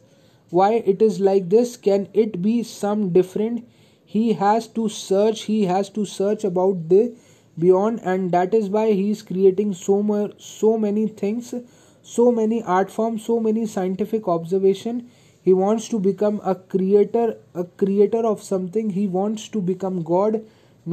[0.51, 3.65] why it is like this can it be some different?
[4.05, 7.15] He has to search he has to search about the
[7.59, 11.55] beyond and that is why he is creating so much so many things
[12.03, 15.03] so many art forms so many scientific observation
[15.51, 18.91] he wants to become a creator a creator of something.
[18.97, 20.43] He wants to become god.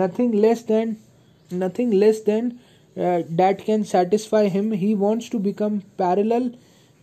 [0.02, 0.93] Nothing less than
[1.63, 2.48] nothing less than
[2.98, 4.72] uh, that can satisfy him.
[4.84, 6.48] He wants to become parallel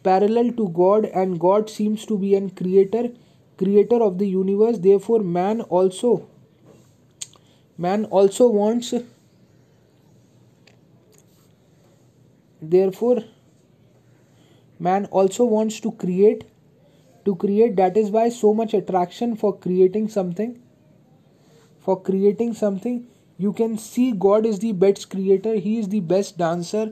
[0.09, 3.05] parallel to god and god seems to be an creator
[3.63, 4.81] creator of the universe.
[4.89, 6.13] Therefore man also
[7.87, 8.93] man also wants
[12.75, 13.23] therefore
[14.91, 16.45] man also wants to create
[17.25, 20.61] to create that is why so much attraction for creating something
[21.81, 23.07] for creating something
[23.39, 26.85] you can see god is the best creator he is the best dancer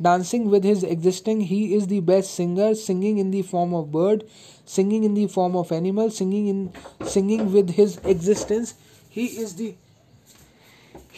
[0.00, 4.24] dancing with his existing he is the best singer singing in the form of bird
[4.64, 6.72] singing in the form of animal singing in
[7.16, 8.74] singing with his existence
[9.08, 9.74] he is the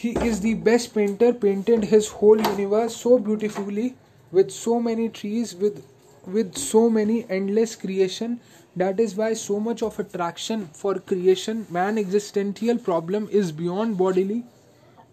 [0.01, 3.97] he is the best painter, painted his whole universe so beautifully
[4.33, 5.85] with so many trees, with
[6.27, 8.41] with so many endless creation.
[8.81, 14.37] that is why so much of attraction for creation man existential problem is beyond bodily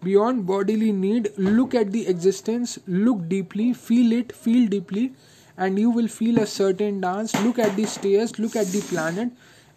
[0.02, 1.30] beyond bodily need.
[1.36, 5.12] Look at the existence look deeply feel it feel deeply
[5.56, 7.34] and you will feel a certain dance.
[7.42, 9.30] Look at the stairs look at the planet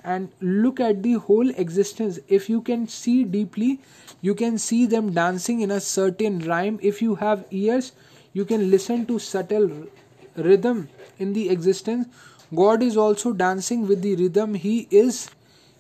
[0.04, 2.20] and look at the whole existence.
[2.28, 3.80] If you can see deeply
[4.22, 6.80] you can see them dancing in a certain rhyme.
[6.82, 7.94] If you have ears
[8.34, 9.88] you can listen to subtle
[10.36, 10.88] rhythm
[11.26, 14.56] in the existence god is also dancing with the rhythm.
[14.56, 15.30] He is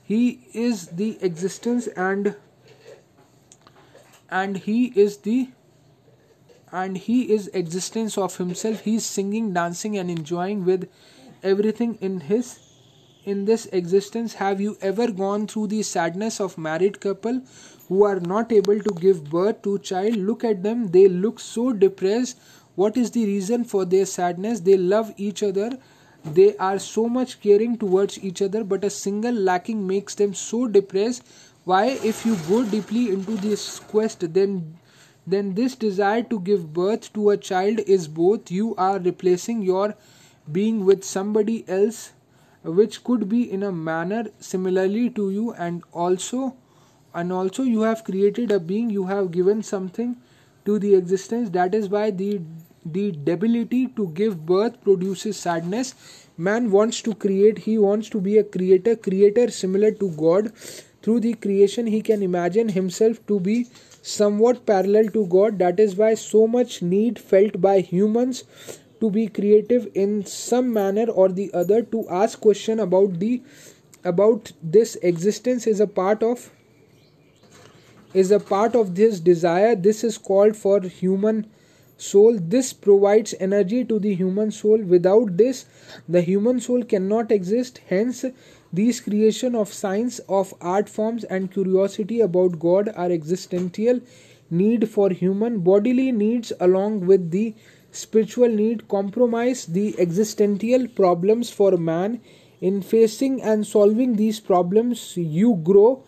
[0.03, 2.35] he is the existence and
[4.29, 5.49] and he is the
[6.71, 8.81] and he is existence of himself.
[8.81, 10.89] He is singing dancing and enjoying with
[11.43, 12.59] everything in his
[13.25, 14.35] in this existence.
[14.35, 17.41] Have you ever gone through the sadness of married couple
[17.89, 20.15] who are not able to give birth to child?
[20.15, 20.87] Look at them.
[20.87, 22.39] They look so depressed
[22.75, 24.61] what is the reason for their sadness?
[24.61, 25.77] They love each other.
[26.23, 30.67] They are so much caring towards each other but a single lacking makes them so
[30.67, 31.23] depressed.
[31.65, 31.99] Why?
[32.03, 34.77] If you go deeply into this quest then
[35.27, 38.49] then this desire to give birth to a child is both.
[38.51, 39.95] You are replacing your
[40.51, 42.13] being with somebody else
[42.63, 46.55] which could be in a manner similarly to you and also
[47.13, 48.89] and also you have created a being.
[48.89, 50.17] You have given something
[50.65, 51.49] to the existence.
[51.49, 52.41] That is why the
[52.83, 55.93] the debility to give birth produces sadness.
[56.37, 60.51] Man wants to create he wants to be a creator creator similar to god.
[61.03, 63.67] Through the creation he can imagine himself to be
[64.01, 65.59] somewhat parallel to god.
[65.59, 68.43] That is why so much need felt by humans
[68.99, 73.41] to be creative in some manner or the other to ask question about the
[74.03, 76.49] about this existence is a part of
[78.13, 79.75] is a part of this desire.
[79.75, 81.47] This is called for human
[81.97, 82.37] soul.
[82.39, 84.81] This provides energy to the human soul.
[84.81, 85.65] Without this
[86.09, 87.81] the human soul cannot exist.
[87.87, 88.25] Hence
[88.73, 93.99] these creation of science of art forms and curiosity about god are existential
[94.49, 97.53] need for human bodily needs along with the
[97.91, 102.21] spiritual need compromise the existential problems for man
[102.61, 105.17] in facing and solving these problems.
[105.17, 106.03] You grow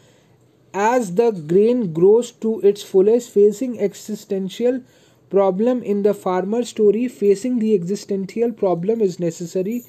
[0.73, 4.81] as the grain grows to its fullest facing existential
[5.29, 9.83] problem in the farmer story facing the existential problem is necessary.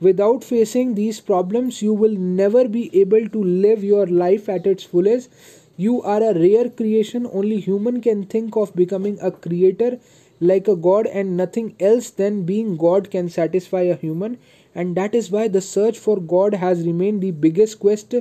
[0.00, 4.84] Without facing these problems you will never be able to live your life at its
[4.84, 5.30] fullest.
[5.76, 7.26] You are a rare creation.
[7.32, 9.98] Only human can think of becoming a creator
[10.40, 14.38] like a god and nothing else than being god can satisfy a human.
[14.74, 18.14] And that is why the search for god has remained the biggest quest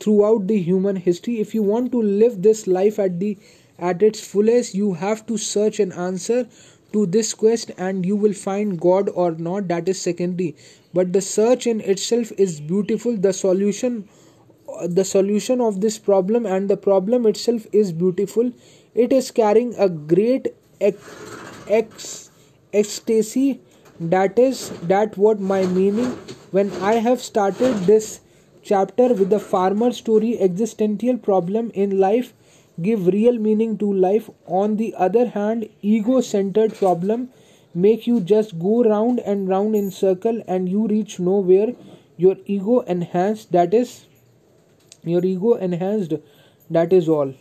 [0.00, 1.40] throughout the human history.
[1.40, 3.36] If you want to live this life at the
[3.78, 6.48] at its fullest you have to search an answer
[6.92, 9.68] to this quest and you will find god or not.
[9.68, 10.56] That is secondary.
[10.94, 13.16] But the search in itself is beautiful.
[13.16, 14.08] The solution
[14.86, 18.52] the solution of this problem and the problem itself is beautiful.
[18.94, 20.48] It is carrying a great
[20.80, 22.30] ex-
[22.72, 23.60] ecstasy.
[24.00, 26.10] That is that what my meaning
[26.56, 28.20] when i have started this
[28.68, 32.32] chapter with the farmer story existential problem in life
[32.82, 34.30] give real meaning to life.
[34.46, 37.28] On the other hand ego centered problem
[37.74, 41.74] make you just go round and round in circle and you reach nowhere.
[42.16, 44.06] Your ego enhanced that is
[45.04, 46.14] your ego enhanced
[46.70, 47.34] that is all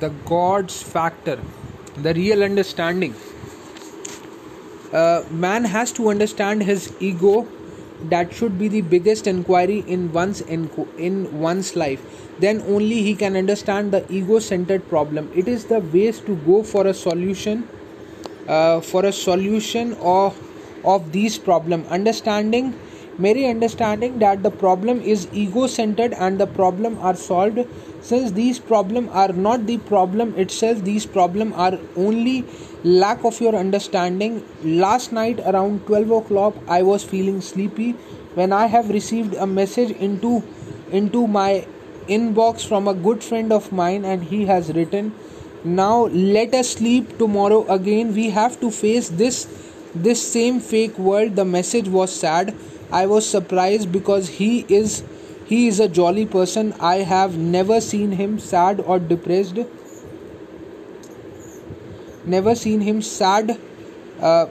[0.00, 1.38] the God's factor,
[1.96, 3.14] the real understanding.
[4.92, 7.46] Uh, man has to understand his ego.
[8.04, 12.02] That should be the biggest inquiry in one's in, in one's life.
[12.40, 15.30] Then only he can understand the ego-centered problem.
[15.34, 17.68] It is the ways to go for a solution,
[18.48, 20.38] uh, for a solution of
[20.82, 21.84] of these problem.
[21.90, 22.74] Understanding
[23.18, 27.58] Mary understanding that the problem is ego centered and the problem are solved
[28.00, 30.82] since these problem are not the problem itself.
[30.84, 32.44] These problem are only
[32.82, 34.44] lack of your understanding.
[34.62, 37.92] Last night around 12 o'clock i was feeling sleepy.
[38.34, 40.42] When i have received a message into
[40.90, 41.66] into my
[42.08, 45.12] inbox from a good friend of mine and he has written
[45.62, 48.14] now let us sleep tomorrow again.
[48.14, 49.46] We have to face this
[49.94, 51.36] this same fake world.
[51.36, 52.54] The message was sad.
[52.90, 55.02] I was surprised because he is
[55.50, 56.72] he is a jolly person.
[56.78, 59.58] I have never seen him sad or depressed.
[62.24, 63.58] Never seen him sad
[64.20, 64.46] uh,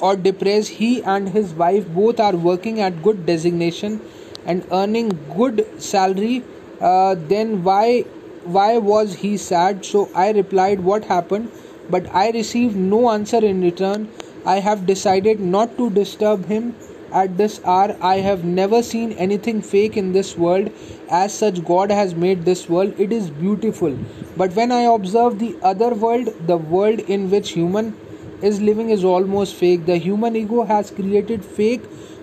[0.00, 0.68] or depressed.
[0.80, 4.00] He and his wife both are working at good designation
[4.44, 6.44] and earning good salary
[6.80, 8.02] uh, then why
[8.44, 9.84] why was he sad?
[9.86, 11.50] So I replied, What happened?
[11.88, 14.10] But I received no answer in return.
[14.44, 16.74] I have decided not to disturb him
[17.22, 17.96] at this hour.
[18.00, 20.70] I have never seen anything fake in this world.
[21.10, 22.94] As such, God has made this world.
[22.98, 23.96] It is beautiful.
[24.36, 27.96] But when I observe the other world, the world in which human
[28.42, 29.86] is living is almost fake.
[29.86, 31.82] The human ego has created fake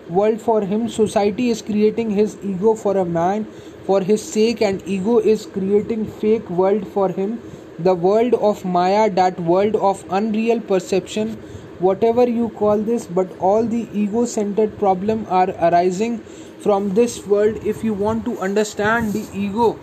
[0.10, 0.90] world for him.
[0.90, 3.48] Society is creating his ego for a man
[3.86, 7.40] for his sake and ego is creating fake world for him
[7.88, 11.32] the world of maya that world of unreal perception
[11.86, 16.20] whatever you call this but all the ego centered problem are arising
[16.66, 17.58] from this world.
[17.66, 19.80] If you want to understand the ego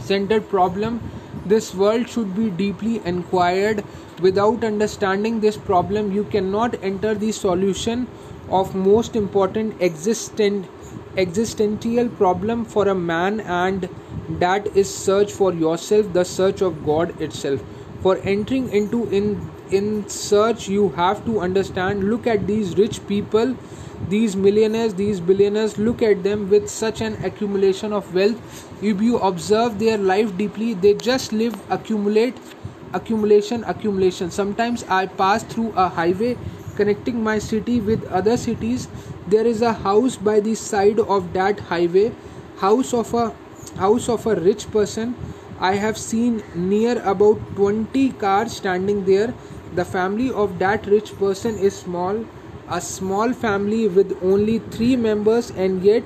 [0.00, 1.00] centered problem
[1.46, 3.84] this world should be deeply inquired.
[4.20, 8.06] Without understanding this problem you cannot enter the solution
[8.48, 10.66] of most important existent
[11.16, 13.88] existential problem for a man and
[14.44, 17.60] that is search for yourself the search of god itself.
[18.02, 19.28] For entering into in
[19.70, 23.56] in search you have to understand look at these rich people
[24.08, 28.82] these millionaires these billionaires look at them with such an accumulation of wealth.
[28.82, 32.36] If you observe their life deeply they just live accumulate
[32.92, 34.30] accumulation accumulation.
[34.30, 36.36] Sometimes i pass through a highway
[36.76, 38.88] connecting my city with other cities.
[39.26, 42.12] There is a house by the side of that highway
[42.58, 43.32] house of a
[43.78, 45.14] house of a rich person.
[45.60, 49.32] I have seen near about 20 cars standing there
[49.74, 52.24] the family of that rich person is small
[52.68, 56.02] a small family with only 3 members and yet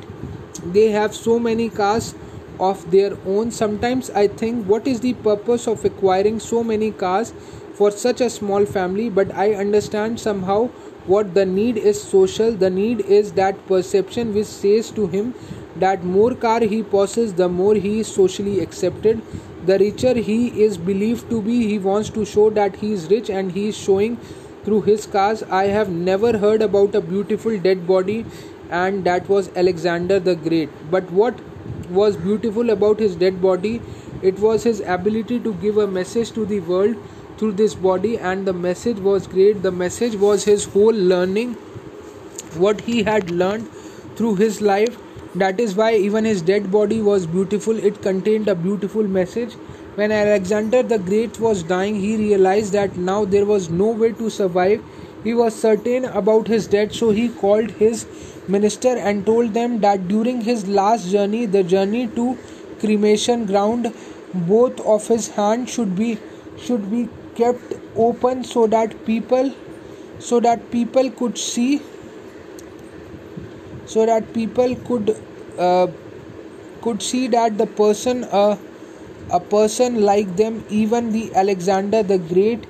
[0.78, 2.14] they have so many cars
[2.58, 3.52] of their own.
[3.52, 7.32] Sometimes i think what is the purpose of acquiring so many cars
[7.74, 9.08] for such a small family?
[9.08, 10.66] But i understand somehow
[11.06, 12.52] what the need is social.
[12.52, 15.34] The need is that perception which says to him
[15.76, 19.22] that more car he possesses the more he is socially accepted
[19.66, 23.30] the richer he is believed to be he wants to show that he is rich
[23.30, 24.16] and he is showing
[24.64, 28.24] through his cars i have never heard about a beautiful dead body
[28.70, 30.68] and that was alexander the great.
[30.90, 31.40] But what
[31.90, 33.80] was beautiful about his dead body?
[34.22, 36.96] It was his ability to give a message to the world
[37.38, 39.62] through this body and the message was great.
[39.62, 41.54] The message was his whole learning
[42.56, 43.68] what he had learned
[44.16, 44.98] through his life
[45.34, 47.76] that is why even his dead body was beautiful.
[47.76, 49.54] It contained a beautiful message.
[49.96, 54.30] When alexander the great was dying he realized that now there was no way to
[54.30, 54.82] survive.
[55.24, 58.06] He was certain about his death so he called his
[58.46, 62.38] minister and told them that during his last journey the journey to
[62.80, 63.92] cremation ground
[64.32, 66.18] both of his hands should be
[66.56, 69.52] should be kept open so that people
[70.18, 71.80] so that people could see
[73.94, 75.14] so that people could
[75.58, 75.86] uh,
[76.82, 78.56] could see that the person uh,
[79.30, 82.66] a person like them even the alexander the great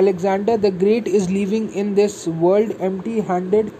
[0.00, 3.72] alexander the great is living in this world empty handed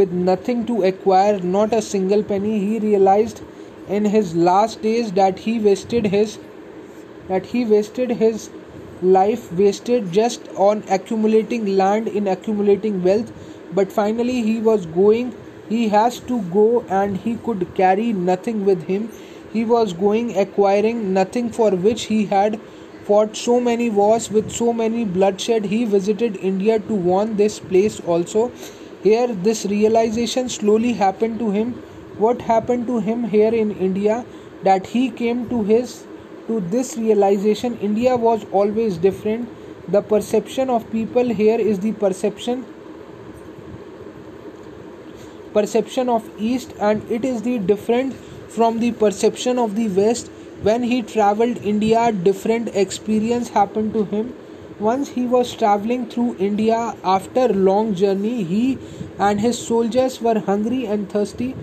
[0.00, 2.58] with nothing to acquire not a single penny.
[2.60, 3.40] He realized
[3.88, 6.38] in his last days that he wasted his
[7.28, 8.50] that he wasted his
[9.02, 13.32] life wasted just on accumulating land in accumulating wealth.
[13.72, 15.34] But finally he was going
[15.70, 19.08] he has to go and he could carry nothing with him.
[19.52, 22.60] He was going acquiring nothing for which he had
[23.04, 25.70] fought so many wars with so many bloodshed.
[25.76, 28.50] He visited india to warn this place also.
[29.04, 31.72] Here this realization slowly happened to him.
[32.26, 34.24] What happened to him here in india
[34.68, 35.98] that he came to his
[36.50, 39.48] to this realization, India was always different.
[39.96, 42.64] The perception of people here is the perception
[45.54, 48.14] perception of east and it is the different
[48.56, 50.30] from the perception of the west
[50.68, 54.32] when he traveled india different experience happened to him
[54.88, 56.80] once he was traveling through india
[57.16, 58.64] after long journey he
[59.18, 61.54] and his soldiers were hungry and thirsty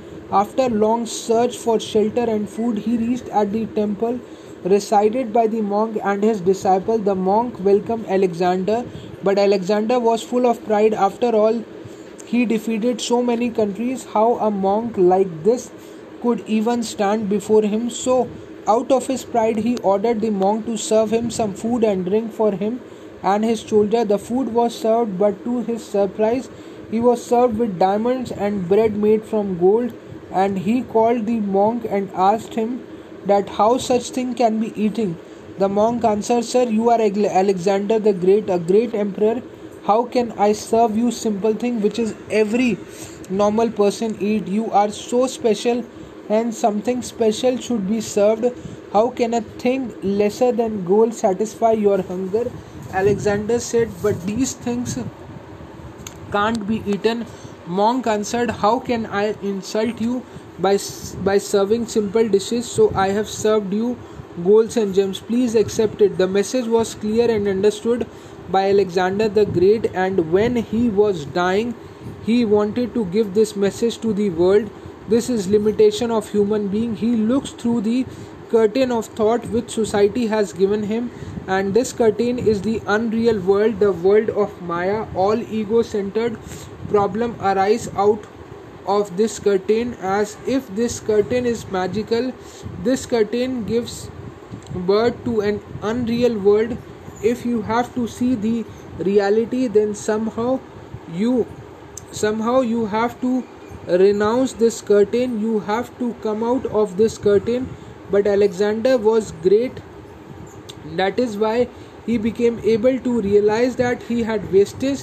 [0.42, 4.20] after long search for shelter and food he reached at the temple
[4.64, 6.98] resided by the monk and his disciple.
[6.98, 8.84] The monk welcomed Alexander,
[9.24, 10.94] but Alexander was full of pride.
[10.94, 11.64] After all,
[12.28, 14.06] he defeated so many countries.
[14.14, 15.72] How a monk like this
[16.22, 17.90] could even stand before him?
[17.90, 18.30] So,
[18.68, 22.34] out of his pride, he ordered the monk to serve him some food and drink
[22.34, 22.82] for him
[23.24, 24.04] and his soldier.
[24.04, 26.50] The food was served, but to his surprise,
[26.92, 29.94] he was served with diamonds and bread made from gold.
[30.32, 32.86] And he called the monk and asked him
[33.26, 35.18] that how such thing can be eating.
[35.58, 39.42] The monk answered, Sir, you are Alexander the Great, a great emperor.
[39.88, 42.78] How can I serve you simple thing which is every
[43.30, 44.46] normal person eat?
[44.46, 45.86] You are so special
[46.28, 48.48] and something special should be served.
[48.92, 52.52] How can a thing lesser than gold satisfy your hunger?
[52.92, 55.00] Alexander said, But these things
[56.34, 57.26] can't be eaten.
[57.66, 60.26] Monk answered, How can I insult you
[60.60, 60.78] by,
[61.24, 62.70] by serving simple dishes?
[62.70, 63.98] So I have served you
[64.44, 65.20] golds and gems.
[65.20, 66.18] Please accept it.
[66.18, 68.06] The message was clear and understood
[68.52, 71.76] by Alexander the Great, and when he was dying,
[72.26, 74.70] he wanted to give this message to the world.
[75.08, 76.96] This is limitation of human being.
[76.96, 78.06] He looks through the
[78.50, 81.12] curtain of thought which society has given him
[81.48, 86.38] and this curtain is the unreal world the world of maya all ego centered
[86.90, 88.28] problem arise out
[88.96, 92.32] of this curtain as if this curtain is magical
[92.84, 94.10] this curtain gives
[94.92, 96.78] birth to an unreal world
[97.24, 98.66] if you have to see the
[99.00, 100.60] reality then somehow
[101.12, 101.46] you
[102.12, 103.44] somehow you have to
[103.88, 105.40] renounce this curtain.
[105.40, 107.70] You have to come out of this curtain.
[108.12, 109.82] But alexander was great.
[110.96, 111.68] That is why
[112.06, 115.02] he became able to realize that he had wasted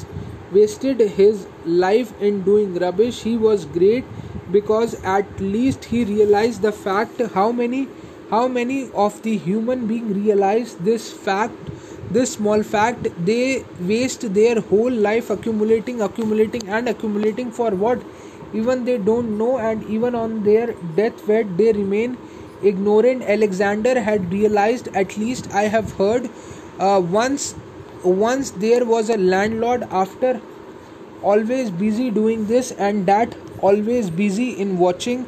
[0.52, 3.22] wasted his life in doing rubbish.
[3.22, 4.04] He was great
[4.52, 7.20] because at least he realized the fact.
[7.34, 7.88] How many
[8.30, 11.70] how many of the human being realize this fact
[12.10, 18.02] this small fact they waste their whole life accumulating accumulating and accumulating for what?
[18.52, 22.16] Even they don't know and even on their deathbed they remain
[22.62, 23.22] ignorant.
[23.22, 26.30] Alexander had realized at least i have heard
[26.78, 27.54] uh, once
[28.02, 30.40] once there was a landlord after
[31.22, 35.26] always busy doing this and that always busy in watching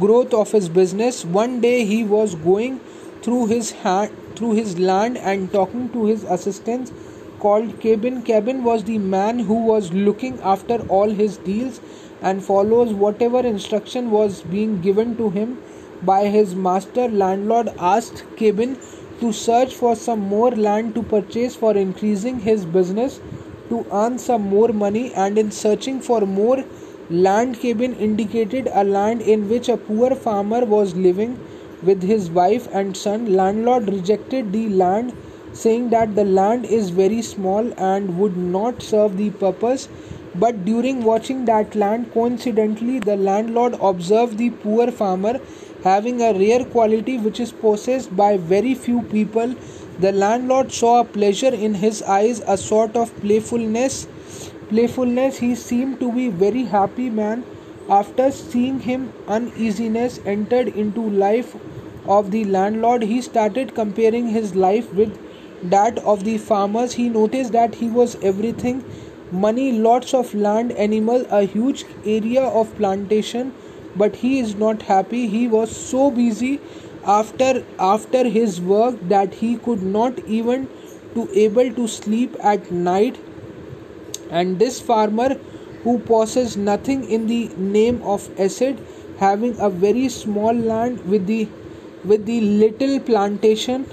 [0.00, 2.80] growth of his business one day he was going
[3.22, 6.92] through his hand through his land and talking to his assistants
[7.40, 8.22] called Cabin.
[8.22, 11.80] Cabin was the man who was looking after all his deals
[12.22, 15.58] and follows whatever instruction was being given to him
[16.02, 17.08] by his master.
[17.08, 18.78] Landlord asked Cabin
[19.20, 23.20] to search for some more land to purchase for increasing his business
[23.68, 26.64] to earn some more money and in searching for more
[27.10, 31.38] land Cabin indicated a land in which a poor farmer was living
[31.86, 33.32] with his wife and son.
[33.36, 35.12] Landlord rejected the land,
[35.52, 39.88] saying that the land is very small and would not serve the purpose.
[40.34, 45.40] But during watching that land, coincidentally, the landlord observed the poor farmer
[45.84, 49.54] having a rare quality which is possessed by very few people.
[50.00, 54.06] The landlord saw a pleasure in his eyes, a sort of playfulness.
[54.68, 57.44] Playfulness, he seemed to be very happy man
[57.88, 61.54] after seeing him, uneasiness entered into life
[62.08, 63.02] of the landlord.
[63.02, 65.18] He started comparing his life with
[65.62, 66.94] that of the farmers.
[66.94, 68.84] He noticed that he was everything
[69.32, 73.52] money, lots of land, animal, a huge area of plantation,
[73.96, 75.26] but he is not happy.
[75.26, 76.60] He was so busy
[77.04, 80.68] after after his work that he could not even
[81.14, 83.18] to able to sleep at night
[84.30, 85.28] and this farmer
[85.82, 88.76] who possesses nothing in the name of asset
[89.18, 91.48] having a very small land with the
[92.06, 93.86] with the little plantation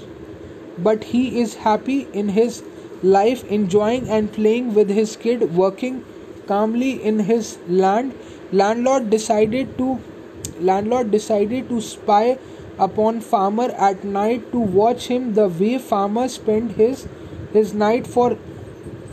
[0.78, 2.62] but he is happy in his
[3.02, 6.04] life enjoying and playing with his kid working
[6.46, 8.14] calmly in his land.
[8.52, 10.00] Landlord decided to
[10.60, 12.38] landlord decided to spy
[12.78, 17.06] upon farmer at night to watch him the way farmer spent his
[17.52, 18.06] his night.
[18.06, 18.36] For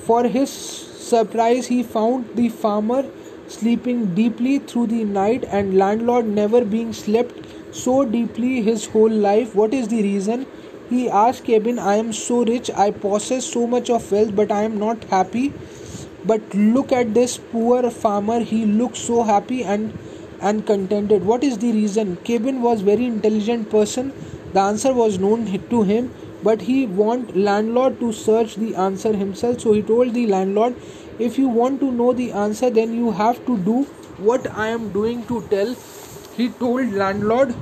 [0.10, 3.04] for his surprise he found the farmer
[3.48, 9.56] sleeping deeply through the night and landlord never being slept so deeply his whole life.
[9.56, 10.46] What is the reason?
[10.90, 12.70] He asked cabin i am so rich.
[12.86, 15.54] I possess so much of wealth but i am not happy.
[16.26, 18.40] But look at this poor farmer.
[18.40, 19.94] He looks so happy and
[20.42, 21.24] and contented.
[21.26, 22.18] What is the reason?
[22.32, 24.12] Cabin was very intelligent person.
[24.54, 26.12] The answer was known to him
[26.44, 29.62] but he want landlord to search the answer himself.
[29.62, 30.76] So he told the landlord
[31.20, 33.84] if you want to know the answer then you have to do
[34.30, 35.76] what i am doing to tell
[36.42, 37.54] he told landlord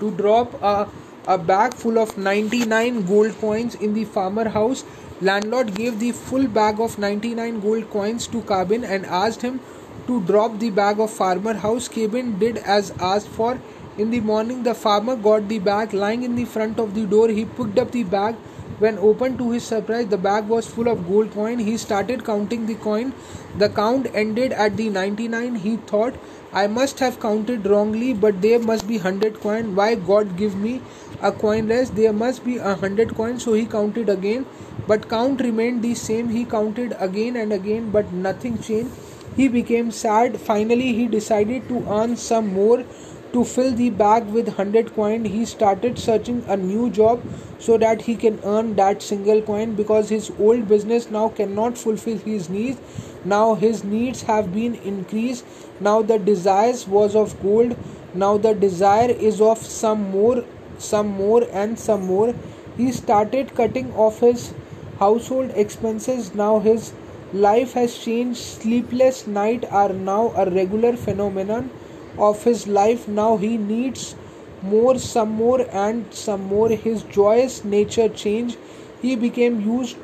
[0.00, 0.88] to drop a,
[1.26, 4.84] a bag full of 99 gold coins in the farmer house.
[5.20, 9.60] Landlord gave the full bag of 99 gold coins to cabin and asked him
[10.06, 11.88] to drop the bag of farmer house.
[11.88, 13.58] Cabin did as asked for.
[13.98, 17.28] In the morning the farmer got the bag lying in the front of the door.
[17.28, 18.36] He picked up the bag
[18.78, 21.58] when opened to his surprise, the bag was full of gold coin.
[21.58, 23.12] He started counting the coin.
[23.58, 25.56] The count ended at the 99.
[25.56, 26.14] He thought,
[26.52, 29.74] I must have counted wrongly, but there must be 100 coin.
[29.74, 30.80] Why God give me
[31.20, 31.90] a coin less?
[31.90, 33.38] There must be a 100 coin.
[33.38, 34.46] So he counted again,
[34.86, 36.28] but count remained the same.
[36.28, 38.92] He counted again and again, but nothing changed.
[39.36, 40.38] He became sad.
[40.38, 42.84] Finally, he decided to earn some more
[43.32, 47.22] to fill the bag with 100 coin he started searching a new job
[47.58, 52.18] so that he can earn that single coin because his old business now cannot fulfill
[52.18, 52.80] his needs.
[53.24, 55.44] Now his needs have been increased.
[55.80, 57.76] Now the desires was of gold.
[58.14, 60.44] Now the desire is of some more
[60.78, 62.34] some more and some more.
[62.76, 64.52] He started cutting off his
[64.98, 66.34] household expenses.
[66.34, 66.92] Now his
[67.32, 68.40] life has changed.
[68.40, 71.70] Sleepless nights are now a regular phenomenon
[72.18, 73.06] of his life.
[73.08, 74.14] Now he needs
[74.62, 76.70] more some more and some more.
[76.70, 78.56] His joyous nature changed.
[79.00, 79.96] He became used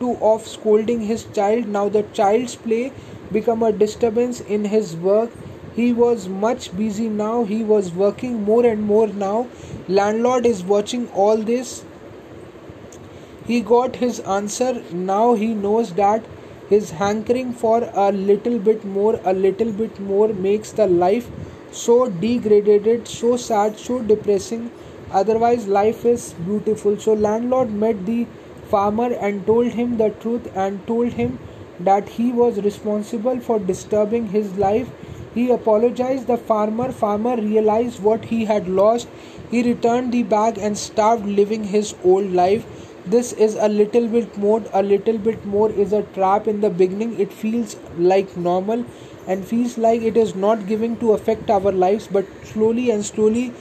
[0.00, 1.68] to of scolding his child.
[1.68, 2.92] Now the child's play
[3.32, 5.30] become a disturbance in his work.
[5.76, 7.44] He was much busy now.
[7.44, 9.48] He was working more and more now.
[9.88, 11.84] Landlord is watching all this.
[13.46, 14.82] He got his answer.
[14.92, 16.24] Now he knows that
[16.68, 21.28] his hankering for a little bit more a little bit more makes the life
[21.70, 24.70] so degraded so sad so depressing.
[25.10, 26.98] Otherwise life is beautiful.
[26.98, 28.26] So landlord met the
[28.68, 31.38] farmer and told him the truth and told him
[31.80, 34.90] that he was responsible for disturbing his life.
[35.34, 36.92] He apologized the farmer.
[36.92, 39.08] Farmer realized what he had lost.
[39.50, 42.64] He returned the bag and started living his old life
[43.06, 46.70] this is a little bit more a little bit more is a trap in the
[46.70, 47.18] beginning.
[47.20, 48.84] It feels like normal
[49.26, 53.52] and feels like it is not giving to affect our lives but slowly and slowly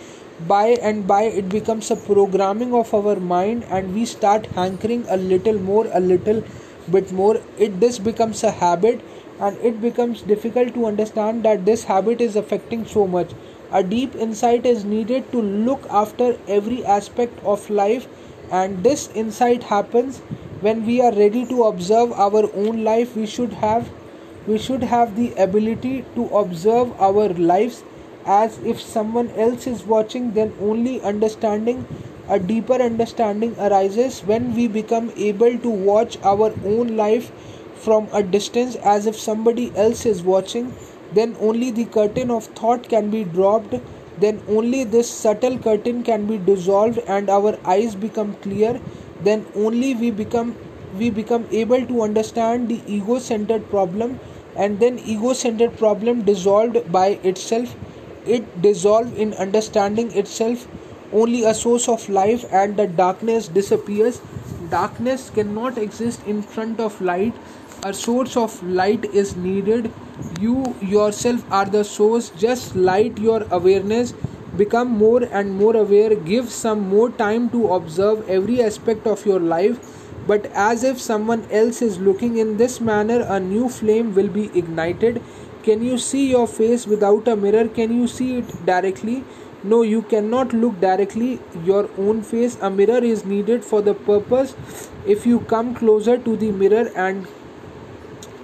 [0.48, 5.18] by and by it becomes a programming of our mind and we start hankering a
[5.18, 6.44] little more a little
[6.90, 7.38] bit more.
[7.58, 9.02] It this becomes a habit
[9.40, 13.32] and it becomes difficult to understand that this habit is affecting so much.
[13.72, 18.08] A deep insight is needed to look after every aspect of life
[18.62, 20.18] and this insight happens
[20.66, 23.90] when we are ready to observe our own life we should have
[24.48, 27.84] we should have the ability to observe our lives
[28.36, 31.86] as if someone else is watching then only understanding
[32.36, 37.32] a deeper understanding arises when we become able to watch our own life
[37.88, 40.72] from a distance as if somebody else is watching
[41.20, 43.76] then only the curtain of thought can be dropped
[44.20, 48.80] then only this subtle curtain can be dissolved and our eyes become clear.
[49.22, 50.56] Then only we become
[50.98, 54.20] we become able to understand the ego centered problem
[54.56, 57.76] and then ego centered problem dissolved by itself.
[58.26, 60.68] It dissolve in understanding itself.
[61.12, 64.22] Only a source of life and the darkness disappears.
[64.70, 67.34] Darkness cannot exist in front of light
[67.86, 69.92] a source of light is needed.
[70.40, 72.30] You yourself are the source.
[72.44, 74.14] Just light your awareness.
[74.56, 76.16] Become more and more aware.
[76.16, 80.00] Give some more time to observe every aspect of your life.
[80.28, 84.46] But as if someone else is looking in this manner a new flame will be
[84.58, 85.22] ignited.
[85.64, 87.68] Can you see your face without a mirror?
[87.68, 89.24] Can you see it directly?
[89.64, 91.40] No you cannot look directly.
[91.66, 94.56] Your own face a mirror is needed for the purpose.
[95.06, 97.28] If you come closer to the mirror and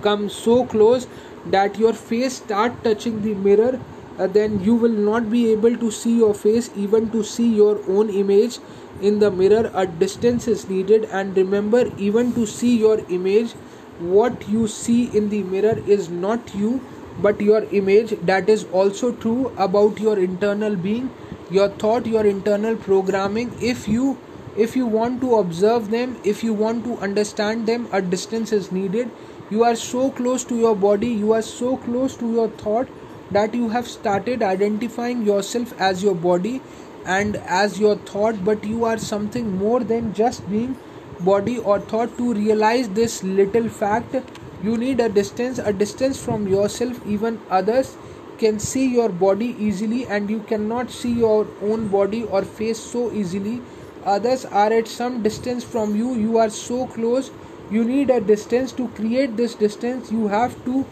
[0.01, 1.07] come so close
[1.45, 3.79] that your face start touching the mirror
[4.19, 7.79] uh, then you will not be able to see your face even to see your
[7.87, 8.59] own image
[9.01, 9.71] in the mirror.
[9.73, 13.53] A distance is needed and remember even to see your image
[13.99, 16.81] what you see in the mirror is not you
[17.21, 18.13] but your image.
[18.23, 21.09] That is also true about your internal being
[21.49, 23.55] your thought your internal programming.
[23.61, 24.17] If you
[24.57, 28.71] if you want to observe them if you want to understand them a distance is
[28.71, 29.09] needed
[29.49, 32.87] you are so close to your body you are so close to your thought
[33.31, 36.61] that you have started identifying yourself as your body
[37.05, 40.75] and as your thought but you are something more than just being
[41.19, 42.17] body or thought.
[42.17, 44.15] To realize this little fact
[44.63, 45.59] you need a distance.
[45.59, 47.95] A distance from yourself even others
[48.37, 53.11] can see your body easily and you cannot see your own body or face so
[53.11, 53.61] easily.
[54.05, 56.15] Others are at some distance from you.
[56.15, 57.31] You are so close
[57.71, 60.11] you need a distance to create this distance.
[60.11, 60.85] You have to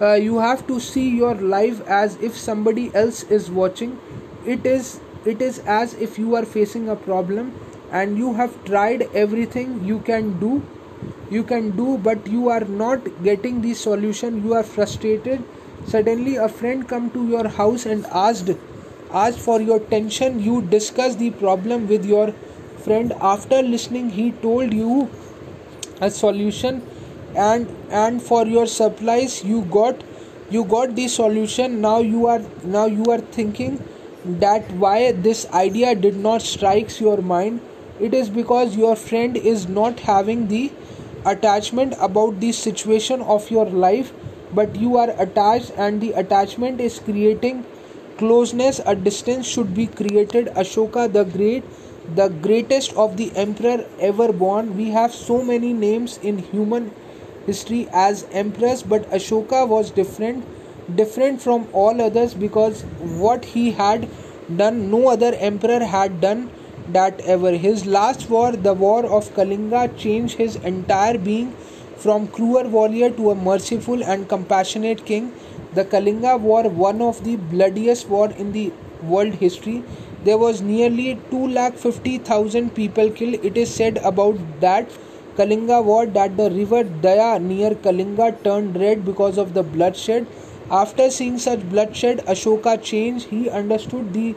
[0.00, 3.98] uh, you have to see your life as if somebody else is watching.
[4.46, 7.52] It is it is as if you are facing a problem
[7.90, 10.62] and you have tried everything you can do.
[11.30, 14.42] You can do but you are not getting the solution.
[14.44, 15.44] You are frustrated.
[15.86, 18.50] Suddenly a friend come to your house and asked
[19.12, 20.40] asked for your tension.
[20.40, 22.32] You discuss the problem with your
[22.86, 23.12] friend.
[23.20, 25.10] After listening he told you
[26.02, 26.82] a solution
[27.34, 27.68] and
[28.02, 30.02] and for your supplies you got
[30.50, 31.80] you got the solution.
[31.80, 33.82] Now you are now you are thinking
[34.44, 37.60] that why this idea did not strikes your mind.
[38.00, 40.70] It is because your friend is not having the
[41.24, 44.12] attachment about the situation of your life
[44.52, 47.64] but you are attached and the attachment is creating
[48.18, 48.80] closeness.
[48.84, 50.48] A distance should be created.
[50.64, 51.64] Ashoka the great
[52.08, 54.76] the greatest of the emperor ever born.
[54.76, 56.90] We have so many names in human
[57.46, 60.44] history as emperors but ashoka was different
[60.96, 62.82] different from all others because
[63.24, 64.08] what he had
[64.56, 66.50] done no other emperor had done
[66.88, 67.52] that ever.
[67.52, 71.52] His last war the war of kalinga changed his entire being
[71.96, 75.32] from cruel warrior to a merciful and compassionate king.
[75.74, 78.72] The kalinga war one of the bloodiest war in the
[79.02, 79.82] world history
[80.24, 83.44] there was nearly 2,50,000 people killed.
[83.44, 84.90] It is said about that
[85.36, 90.26] kalinga war that the river daya near kalinga turned red because of the bloodshed.
[90.70, 93.28] After seeing such bloodshed ashoka changed.
[93.28, 94.34] He understood the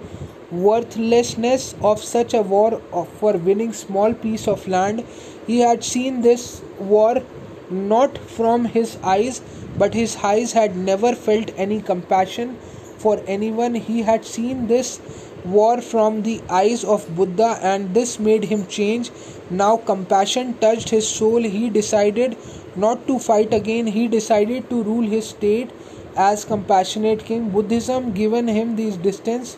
[0.51, 2.81] worthlessness of such a war
[3.19, 5.03] for winning small piece of land.
[5.47, 7.21] He had seen this war
[7.69, 9.41] not from his eyes
[9.77, 12.57] but his eyes had never felt any compassion
[12.97, 13.75] for anyone.
[13.75, 14.99] He had seen this
[15.45, 19.11] war from the eyes of buddha and this made him change.
[19.49, 21.43] Now compassion touched his soul.
[21.43, 22.37] He decided
[22.75, 23.87] not to fight again.
[23.87, 25.71] He decided to rule his state
[26.15, 27.49] as compassionate king.
[27.49, 29.57] Buddhism given him this distance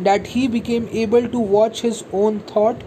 [0.00, 2.82] that he became able to watch his own thought.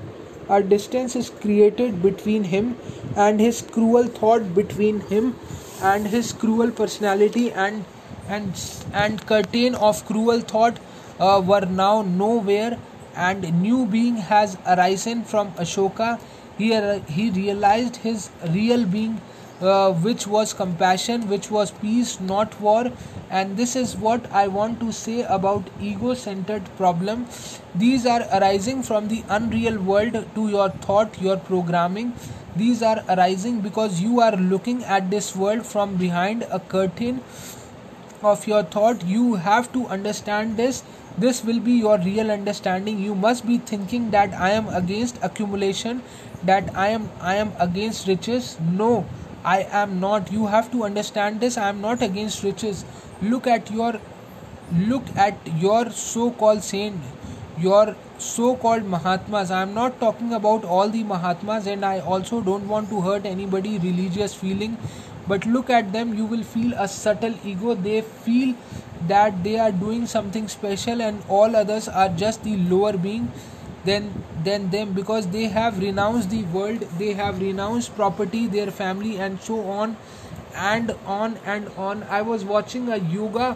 [0.49, 2.78] A distance is created between him
[3.16, 5.36] and his cruel thought between him
[5.82, 7.86] and his cruel personality and
[8.28, 8.60] and
[8.93, 10.80] and curtain of cruel thought
[11.22, 12.78] uh, were now nowhere
[13.15, 16.11] and new being has arisen from ashoka
[16.57, 16.74] he,
[17.07, 19.22] he realized his real being
[19.61, 22.91] uh, which was compassion, which was peace, not war.
[23.30, 27.28] And this is what I want to say about ego centered problem.
[27.76, 32.13] These are arising from the unreal world to your thought, your programming.
[32.55, 37.24] These are arising because you are looking at this world from behind a curtain
[38.24, 39.05] of your thought.
[39.05, 40.84] You have to understand this
[41.18, 46.01] this will be your real understanding you must be thinking that i am against accumulation
[46.43, 49.05] that i am i am against riches no
[49.43, 50.32] I am not.
[50.32, 51.57] You have to understand this.
[51.57, 52.86] I am not against riches.
[53.22, 53.99] Look at your
[54.72, 56.95] look at your so-called saint,
[57.59, 59.51] your so-called Mahatmas.
[59.51, 63.26] I am not talking about all the Mahatmas, and I also don't want to hurt
[63.26, 64.78] anybody religious feeling.
[65.28, 67.76] But look at them, you will feel a subtle ego.
[67.76, 68.55] They feel
[69.07, 73.32] that they are doing something special, and all others are just the lower being
[73.86, 74.11] than
[74.43, 79.41] than them because they have renounced the world they have renounced property their family and
[79.41, 79.95] so on
[80.55, 82.03] and on and on.
[82.03, 83.55] I was watching a yoga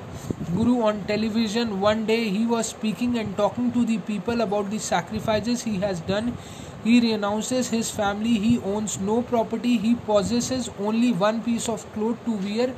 [0.55, 1.79] guru on television.
[1.81, 5.99] One day he was speaking and talking to the people about the sacrifices he has
[5.99, 6.37] done
[6.85, 8.33] he renounces his family.
[8.39, 9.77] He owns no property.
[9.77, 12.75] He possesses only one piece of cloth to wear.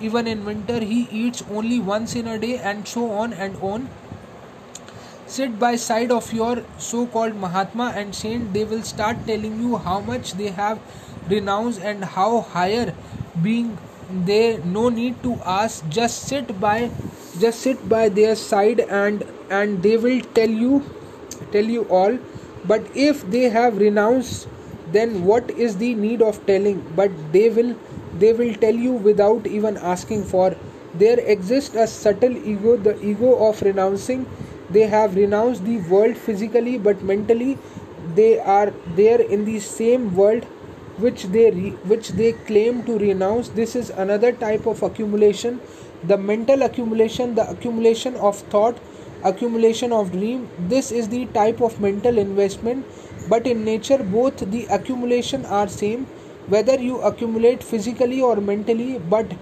[0.00, 3.90] Even in winter he eats only once in a day and so on and on.
[5.26, 10.00] Sit by side of your so-called mahatma and saint they will start telling you how
[10.00, 10.80] much they have
[11.28, 12.94] renounced and how higher
[13.42, 13.78] being
[14.28, 15.86] they no need to ask.
[16.00, 16.90] Just sit by
[17.38, 20.84] just sit by their side and and they will tell you
[21.52, 22.18] tell you all
[22.64, 24.48] but if they have renounced
[24.92, 26.80] then what is the need of telling?
[26.96, 27.76] But they will
[28.18, 30.54] they will tell you without even asking for.
[30.94, 34.26] There exists a subtle ego the ego of renouncing.
[34.70, 37.58] They have renounced the world physically but mentally
[38.14, 40.44] they are there in the same world
[40.98, 43.48] which they re- which they claim to renounce.
[43.48, 45.60] This is another type of accumulation.
[46.04, 48.76] The mental accumulation the accumulation of thought
[49.24, 50.48] accumulation of dream.
[50.68, 52.86] This is the type of mental investment
[53.28, 56.06] but in nature both the accumulation are same.
[56.48, 59.32] Whether you accumulate physically or mentally but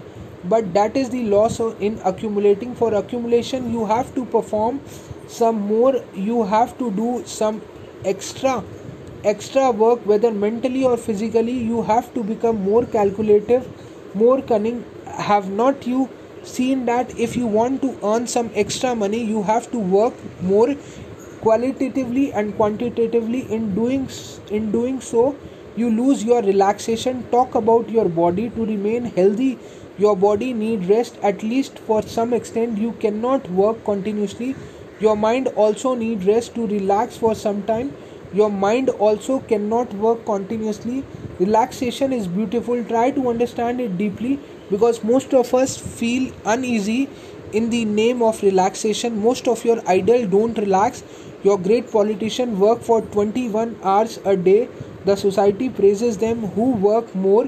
[0.43, 2.75] but that is the loss in accumulating.
[2.75, 4.81] For accumulation you have to perform
[5.27, 6.03] some more.
[6.15, 7.61] You have to do some
[8.05, 8.63] extra
[9.23, 11.51] extra work whether mentally or physically.
[11.51, 13.67] You have to become more calculative
[14.13, 14.83] more cunning.
[15.07, 16.09] Have not you
[16.43, 20.75] seen that if you want to earn some extra money you have to work more
[21.41, 23.41] qualitatively and quantitatively.
[23.51, 24.09] In doing
[24.49, 25.35] in doing so
[25.75, 27.23] you lose your relaxation.
[27.31, 28.49] Talk about your body.
[28.49, 29.57] To remain healthy
[29.97, 31.17] your body need rest.
[31.21, 34.55] At least for some extent you cannot work continuously.
[34.99, 37.93] Your mind also need rest to relax for some time.
[38.33, 41.03] Your mind also cannot work continuously.
[41.39, 42.83] Relaxation is beautiful.
[42.85, 44.39] Try to understand it deeply
[44.71, 47.07] because most of us feel uneasy
[47.53, 49.21] in the name of relaxation.
[49.21, 51.03] Most of your idol don't relax.
[51.43, 54.69] Your great politician work for 21 hours a day.
[55.05, 57.47] The society praises them who work more.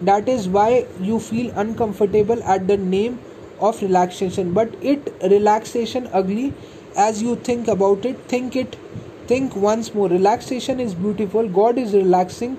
[0.00, 3.18] That is why you feel uncomfortable at the name
[3.60, 4.52] of relaxation.
[4.52, 6.52] But it relaxation ugly
[6.96, 8.18] as you think about it.
[8.28, 8.76] Think it
[9.26, 10.08] think once more.
[10.08, 11.48] Relaxation is beautiful.
[11.48, 12.56] God is relaxing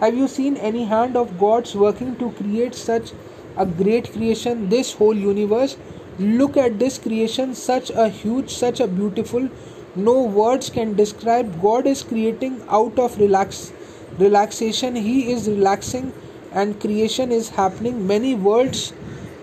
[0.00, 3.12] have you seen any hand of god's working to create such
[3.56, 4.68] a great creation?
[4.68, 5.76] This whole universe?
[6.18, 9.48] Look at this creation such a huge such a beautiful.
[9.94, 11.62] No words can describe.
[11.62, 13.72] God is creating out of relax
[14.18, 14.94] relaxation.
[14.96, 16.12] He is relaxing
[16.52, 18.06] and creation is happening.
[18.06, 18.92] Many worlds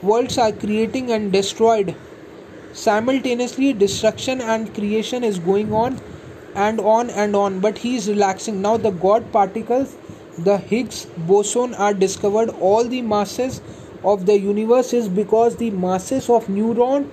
[0.04, 1.96] worlds are creating and destroyed.
[2.74, 6.00] Simultaneously destruction and creation is going on
[6.56, 7.60] and on and on.
[7.60, 8.62] But he is relaxing.
[8.62, 9.96] Now the god particles
[10.38, 12.50] the higgs boson are discovered.
[12.60, 13.62] All the masses
[14.04, 17.10] of the universe is because the masses of neuron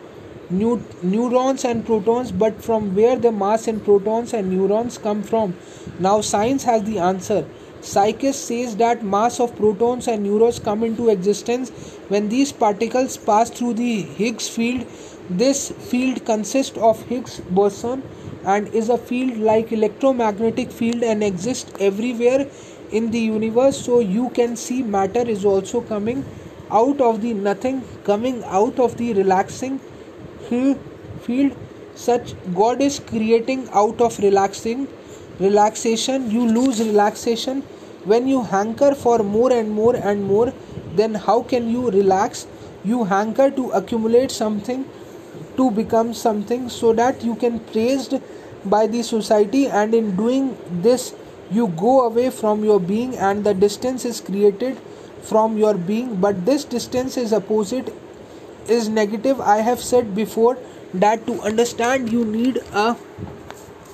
[0.50, 5.54] neurons and protons but from where the mass in protons and neurons come from?
[5.98, 7.46] Now science has the answer.
[7.80, 11.70] Psychist says that mass of protons and neurons come into existence
[12.08, 14.86] when these particles pass through the Higgs field.
[15.30, 18.02] This field consists of Higgs boson
[18.44, 22.50] and is a field like electromagnetic field and exists everywhere
[22.92, 23.80] in the universe.
[23.84, 26.24] So you can see matter is also coming
[26.70, 29.80] out of the nothing, coming out of the relaxing
[30.48, 31.56] field.
[31.94, 34.88] Such God is creating out of relaxing
[35.40, 37.62] relaxation you lose relaxation
[38.12, 40.52] when you hanker for more and more and more
[40.94, 42.46] then how can you relax
[42.84, 44.84] you hanker to accumulate something
[45.56, 48.14] to become something so that you can praised
[48.64, 50.56] by the society and in doing
[50.88, 51.14] this
[51.50, 54.78] you go away from your being and the distance is created
[55.22, 57.92] from your being but this distance is opposite
[58.68, 59.40] is negative.
[59.40, 60.56] I have said before
[60.94, 62.96] that to understand you need a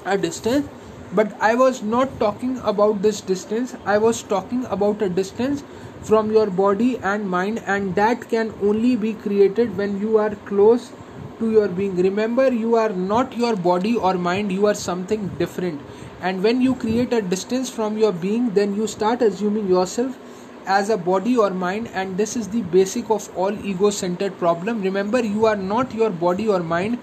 [0.04, 0.68] a distance.
[1.12, 3.74] But i was not talking about this distance.
[3.84, 5.62] I was talking about a distance
[6.02, 10.90] from your body and mind and that can only be created when you are close
[11.38, 11.96] to your being.
[11.96, 14.52] Remember you are not your body or mind.
[14.52, 15.80] You are something different
[16.22, 20.18] and when you create a distance from your being then you start assuming yourself
[20.66, 24.82] as a body or mind and this is the basic of all ego centered problem.
[24.82, 26.98] Remember you are not your body or mind.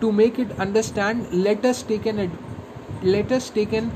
[0.00, 2.30] To make it understand let us take an
[3.02, 3.90] let us take an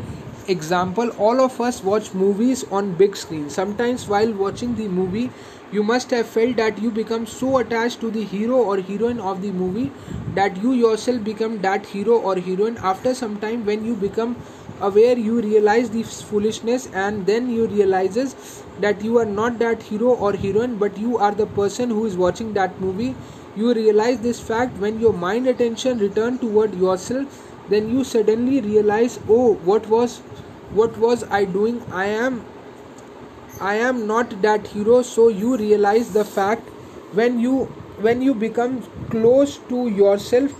[0.49, 1.11] example.
[1.11, 3.49] All of us watch movies on big screen.
[3.49, 5.31] Sometimes while watching the movie
[5.71, 9.41] you must have felt that you become so attached to the hero or heroine of
[9.43, 9.91] the movie
[10.35, 12.77] that you yourself become that hero or heroine.
[12.79, 14.37] After some time when you become
[14.89, 18.35] aware you realize this foolishness and then you realizes
[18.81, 22.17] that you are not that hero or heroine but you are the person who is
[22.17, 23.15] watching that movie.
[23.57, 29.19] You realize this fact when your mind attention return toward yourself then you suddenly realize
[29.29, 30.19] oh what was
[30.81, 31.83] what was i doing?
[31.91, 32.45] I am
[33.61, 35.03] i am not that hero.
[35.03, 36.69] So you realize the fact
[37.21, 37.65] when you
[38.09, 40.53] when you become close to yourself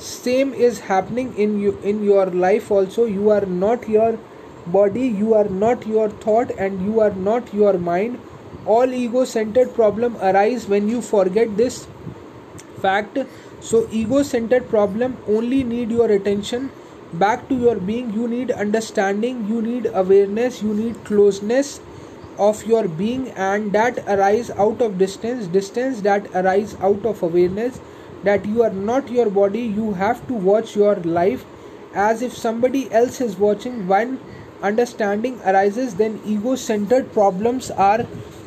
[0.00, 3.04] same is happening in you in your life also.
[3.04, 4.18] You are not your
[4.66, 8.18] body you are not your thought and you are not your mind.
[8.66, 11.86] All ego centered problem arise when you forget this
[12.80, 13.18] fact.
[13.60, 16.70] So ego centered problem only need your attention.
[17.12, 21.80] Back to your being you need understanding you need awareness you need closeness
[22.38, 27.80] of your being and that arise out of distance distance that arise out of awareness
[28.24, 31.44] that you are not your body you have to watch your life
[31.94, 33.86] as if somebody else is watching.
[33.88, 34.18] When
[34.62, 38.06] understanding arises then ego centered problems are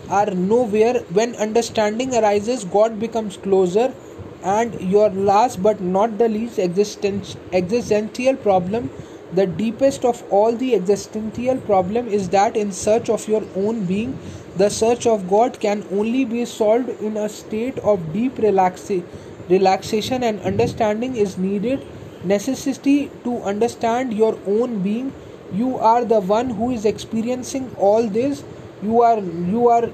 [0.10, 1.00] are nowhere.
[1.20, 3.94] When understanding arises god becomes closer.
[4.44, 8.90] And your last but not the least existential problem
[9.34, 14.18] the deepest of all the existential problem is that in search of your own being
[14.58, 19.04] the search of god can only be solved in a state of deep relaxa-
[19.50, 21.86] relaxation and understanding is needed.
[22.24, 25.12] Necessity to understand your own being.
[25.52, 28.44] You are the one who is experiencing all this.
[28.82, 29.90] You are you are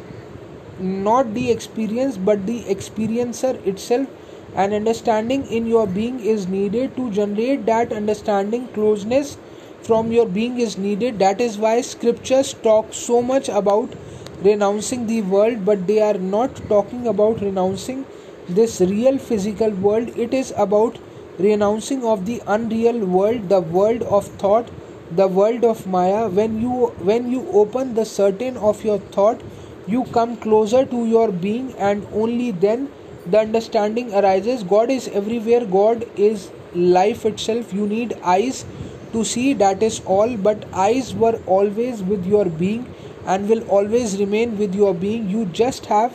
[0.79, 4.07] not the experience but the experiencer itself.
[4.55, 9.37] And understanding in your being is needed to generate that understanding closeness
[9.83, 11.19] from your being is needed.
[11.19, 13.93] That is why scriptures talk so much about
[14.41, 18.05] renouncing the world but they are not talking about renouncing
[18.49, 20.97] this real physical world it is about
[21.37, 24.69] renouncing of the unreal world the world of thought
[25.11, 26.27] the world of maya.
[26.29, 29.41] When you when you open the certain of your thought
[29.87, 32.91] you come closer to your being and only then
[33.25, 34.63] the understanding arises.
[34.63, 35.65] God is everywhere.
[35.65, 37.73] God is life itself.
[37.73, 38.65] You need eyes
[39.13, 40.37] to see that is all.
[40.37, 42.85] But eyes were always with your being
[43.25, 45.29] and will always remain with your being.
[45.29, 46.13] You just have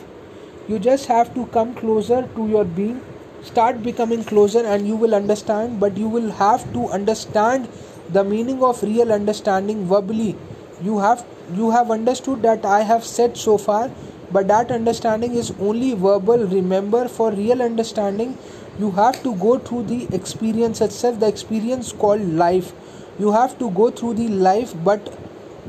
[0.67, 3.01] you just have to come closer to your being.
[3.43, 7.67] Start becoming closer and you will understand but you will have to understand
[8.09, 10.35] the meaning of real understanding verbally.
[10.81, 13.91] You have you have understood that i have said so far
[14.31, 16.47] but that understanding is only verbal.
[16.47, 18.37] Remember for real understanding
[18.79, 21.19] you have to go through the experience itself.
[21.19, 22.73] The experience called life.
[23.19, 25.13] You have to go through the life but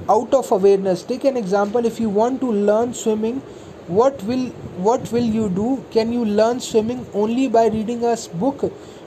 [0.08, 1.02] out of awareness.
[1.02, 1.84] Take an example.
[1.84, 3.42] If you want to learn swimming
[3.88, 4.46] what will
[4.88, 5.84] what will you do?
[5.90, 8.62] Can you learn swimming only by reading a book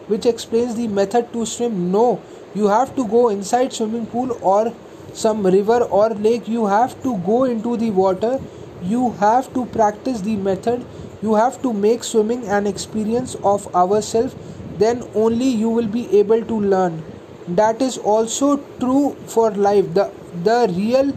[0.07, 1.91] which explains the method to swim?
[1.91, 2.21] No.
[2.55, 4.73] You have to go inside swimming pool or
[5.13, 6.47] some river or lake.
[6.47, 8.39] You have to go into the water.
[8.83, 10.85] You have to practice the method.
[11.21, 14.35] You have to make swimming an experience of ourselves
[14.79, 17.03] then only you will be able to learn.
[17.47, 19.93] That is also true for life.
[19.93, 20.11] The
[20.43, 21.11] the real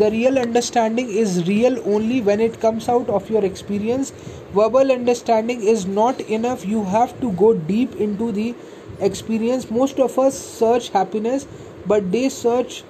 [0.00, 4.12] the real understanding is real only when it comes out of your experience.
[4.52, 6.66] Verbal understanding is not enough.
[6.66, 8.54] You have to go deep into the
[9.00, 9.70] experience.
[9.70, 11.46] Most of us search happiness
[11.86, 12.82] but they search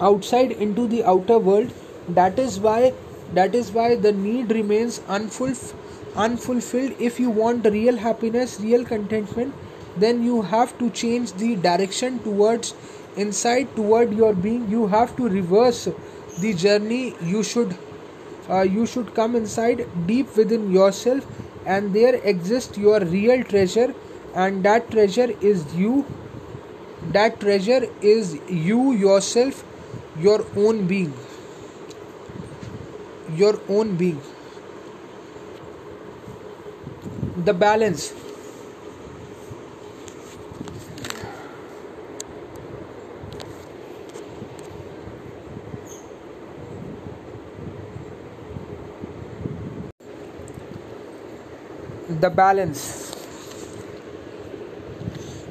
[0.00, 1.72] outside into the outer world.
[2.08, 2.94] That is why
[3.34, 5.74] that is why the need remains unfulfilled
[6.16, 6.94] unfulfilled.
[6.98, 9.54] If you want real happiness real contentment
[9.96, 12.74] then you have to change the direction towards
[13.24, 15.88] inside toward your being you have to reverse
[16.40, 17.14] the journey.
[17.20, 17.76] You should
[18.48, 21.26] uh, you should come inside deep within yourself
[21.66, 23.94] and there exists your real treasure
[24.34, 26.06] and that treasure is you.
[27.12, 29.64] That treasure is you yourself
[30.20, 31.14] your own being.
[33.36, 34.20] Your own being.
[37.36, 38.12] The balance
[52.08, 53.14] the balance.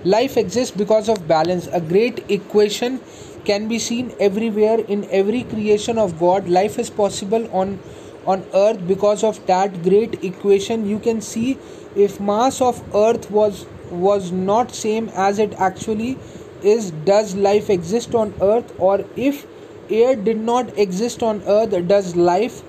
[0.03, 1.67] Life exists because of balance.
[1.71, 2.99] A great equation
[3.45, 4.79] can be seen everywhere.
[4.79, 7.79] In every creation of god life is possible on
[8.25, 10.87] on earth because of that great equation.
[10.87, 11.57] You can see
[11.95, 16.17] if mass of earth was was not same as it actually
[16.61, 18.73] is does life exist on earth?
[18.77, 19.45] Or if
[19.89, 22.61] air did not exist on earth does life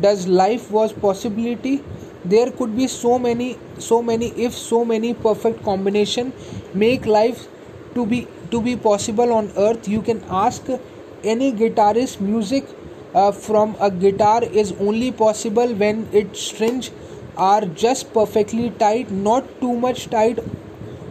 [0.00, 1.82] does life was possibility
[2.24, 6.32] there could be so many so many if so many perfect combination
[6.74, 7.46] make life
[7.94, 10.70] to be to be possible on earth you can ask
[11.24, 12.64] any guitarist music
[13.14, 16.90] uh, from a guitar is only possible when its strings
[17.36, 20.38] are just perfectly tight not too much tight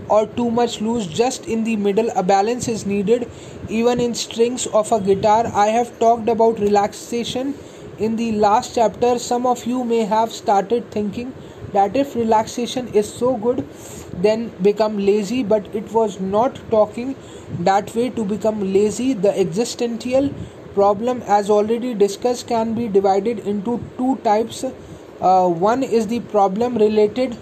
[0.09, 3.30] or too much loose just in the middle a balance is needed.
[3.70, 7.53] Even in strings of a guitar i have talked about relaxation
[8.02, 11.34] in the last chapter, some of you may have started thinking
[11.74, 13.68] that if relaxation is so good,
[14.14, 17.16] then become lazy, but it was not talking
[17.60, 19.14] that way to become lazy.
[19.14, 20.34] The existential
[20.74, 24.64] problem, as already discussed, can be divided into two types.
[24.64, 27.38] Uh, one is the problem related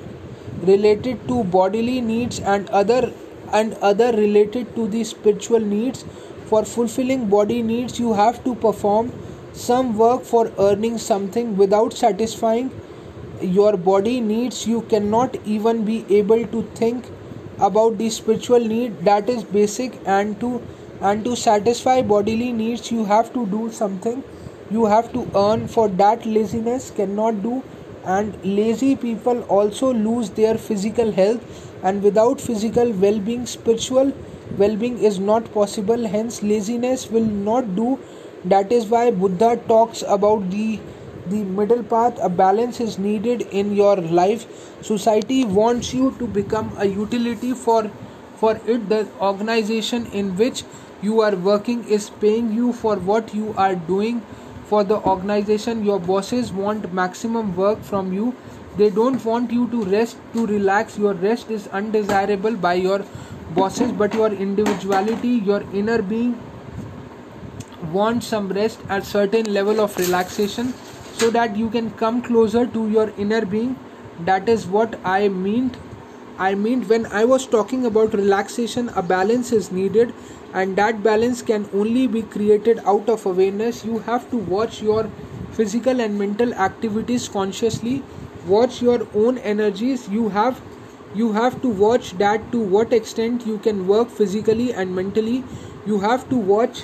[0.63, 3.13] related to bodily needs and other
[3.53, 6.03] and other related to the spiritual needs
[6.47, 9.11] for fulfilling body needs you have to perform
[9.67, 12.71] some work for earning something without satisfying
[13.59, 17.05] your body needs you cannot even be able to think
[17.67, 20.61] about the spiritual need that is basic and to
[21.01, 24.23] and to satisfy bodily needs you have to do something.
[24.69, 26.25] You have to earn for that.
[26.25, 27.63] Laziness cannot do.
[28.05, 31.41] And lazy people also lose their physical health.
[31.83, 34.11] And without physical well-being spiritual
[34.57, 36.07] well-being is not possible.
[36.07, 37.97] Hence laziness will not do
[38.45, 40.79] that is why buddha talks about the
[41.27, 42.19] the middle path.
[42.21, 44.45] A balance is needed in your life.
[44.81, 47.91] Society wants you to become a utility for
[48.37, 48.89] for it.
[48.89, 50.63] The organization in which
[51.01, 54.21] you are working is paying you for what you are doing.
[54.69, 58.35] For the organization your bosses want maximum work from you.
[58.77, 60.97] They don't want you to rest to relax.
[60.97, 63.03] Your rest is undesirable by your
[63.55, 66.35] bosses but your individuality your inner being
[67.93, 70.73] want some rest at certain level of relaxation
[71.13, 73.77] so that you can come closer to your inner being.
[74.25, 75.77] That is what i meant.
[76.37, 80.13] I mean when i was talking about relaxation a balance is needed
[80.53, 83.83] and that balance can only be created out of awareness.
[83.85, 85.09] You have to watch your
[85.51, 88.03] physical and mental activities consciously.
[88.47, 90.07] Watch your own energies.
[90.09, 90.61] You have
[91.15, 95.43] you have to watch that to what extent you can work physically and mentally.
[95.85, 96.83] You have to watch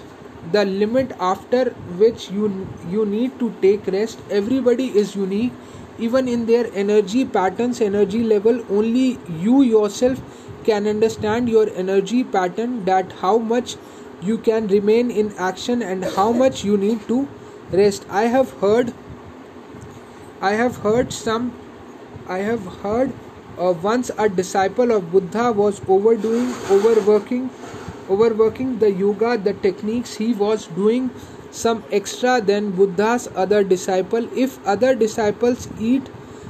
[0.52, 1.66] the limit after
[2.04, 2.50] which you
[2.90, 4.20] you need to take rest.
[4.30, 5.54] Everybody is unique.
[5.98, 9.18] Even in their energy patterns energy level only
[9.48, 10.22] you yourself
[10.66, 13.76] can understand your energy pattern that how much
[14.22, 17.28] you can remain in action and how much you need to
[17.72, 18.06] rest.
[18.10, 18.94] I have heard
[20.42, 21.46] i have heard some
[22.28, 23.14] i have heard
[23.58, 27.50] uh, once a disciple of buddha was overdoing overworking
[28.10, 31.10] overworking the yoga the techniques he was doing
[31.52, 34.28] some extra than buddha's other disciple.
[34.34, 36.10] If other disciples eat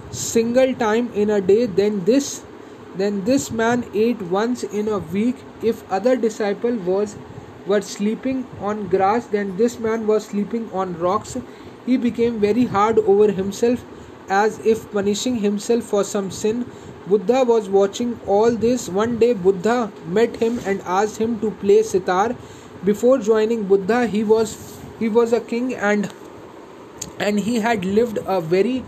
[0.10, 2.42] single time in a day then this
[2.96, 5.44] then this man ate once in a week.
[5.62, 7.16] If other disciple was
[7.66, 11.38] were sleeping on grass then this man was sleeping on rocks.
[11.86, 13.86] He became very hard over himself
[14.30, 16.66] as if punishing himself for some sin
[17.08, 18.90] buddha was watching all this.
[18.90, 22.36] One day buddha met him and asked him to play sitar.
[22.84, 24.56] Before joining buddha he was
[25.00, 26.12] he was a king and
[27.20, 28.84] and he had lived a very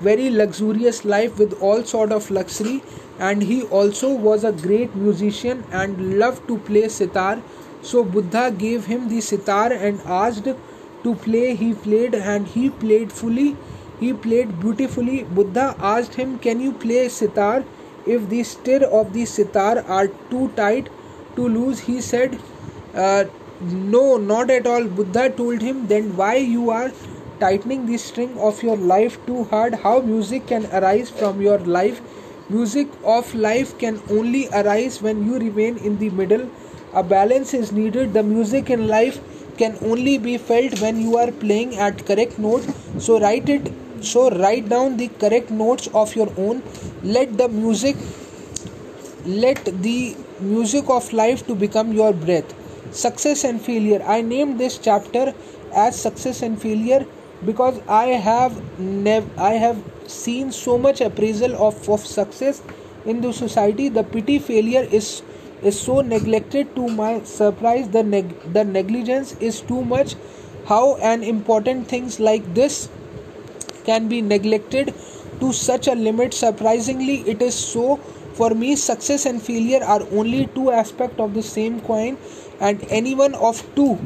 [0.00, 2.82] very luxurious life with all sort of luxury.
[3.18, 7.42] And he also was a great musician and loved to play sitar.
[7.82, 10.48] So buddha gave him the sitar and asked
[11.04, 11.54] to play.
[11.54, 13.56] He played and he played fully
[14.02, 15.22] he played beautifully.
[15.22, 17.64] Buddha asked him can you play sitar?
[18.06, 20.88] If the stir of the sitar are too tight
[21.36, 22.38] to lose he said
[22.94, 23.24] uh,
[23.60, 24.84] no not at all.
[24.84, 26.90] Buddha told him then why you are
[27.42, 29.74] tightening the string of your life too hard?
[29.84, 32.00] How music can arise from your life?
[32.48, 36.48] Music of life can only arise when you remain in the middle.
[36.92, 38.12] A balance is needed.
[38.12, 39.20] The music in life
[39.58, 42.66] can only be felt when you are playing at correct note.
[42.98, 43.72] So write it
[44.04, 46.62] so write down the correct notes of your own.
[47.02, 47.96] Let the music
[49.24, 52.54] let the music of life to become your breath.
[52.94, 54.02] Success and failure.
[54.04, 55.34] I named this chapter
[55.74, 57.06] as success and failure
[57.46, 62.62] because i have nev- i have seen so much appraisal of, of success
[63.06, 63.88] in the society.
[63.88, 65.22] The pity failure is
[65.62, 66.74] is so neglected.
[66.76, 70.16] To my surprise the neg- the negligence is too much.
[70.66, 72.88] How an important things like this
[73.84, 74.94] can be neglected
[75.40, 76.34] to such a limit.
[76.34, 77.96] Surprisingly it is so.
[78.34, 82.16] For me success and failure are only two aspects of the same coin
[82.60, 83.98] and any one of two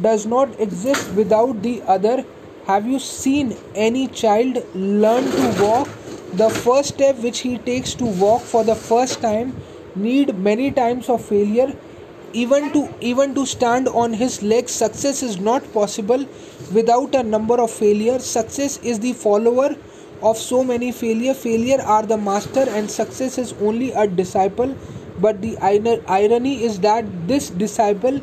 [0.00, 2.24] does not exist without the other.
[2.66, 5.88] Have you seen any child learn to walk?
[6.34, 9.56] The first step which he takes to walk for the first time
[9.96, 11.74] need many times of failure
[12.32, 16.26] even to even to stand on his legs success is not possible
[16.72, 18.24] without a number of failures.
[18.24, 19.76] Success is the follower
[20.22, 21.34] of so many failure.
[21.34, 24.76] Failure are the master and success is only a disciple.
[25.20, 28.20] But the irony is that this disciple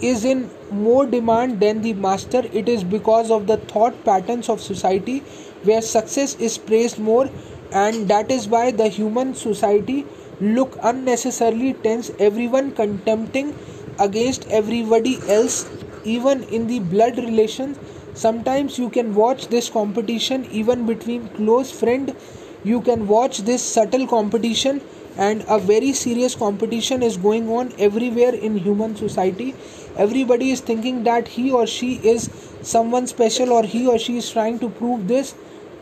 [0.00, 2.42] is in more demand than the master.
[2.52, 5.20] It is because of the thought patterns of society
[5.64, 7.28] where success is praised more
[7.72, 10.04] and that is why the human society
[10.42, 13.54] look unnecessarily tense everyone contempting
[14.00, 15.70] against everybody else
[16.04, 17.78] even in the blood relations.
[18.14, 22.16] Sometimes you can watch this competition even between close friend.
[22.64, 24.80] You can watch this subtle competition
[25.16, 29.54] and a very serious competition is going on everywhere in human society.
[29.96, 32.30] Everybody is thinking that he or she is
[32.62, 35.34] someone special or he or she is trying to prove this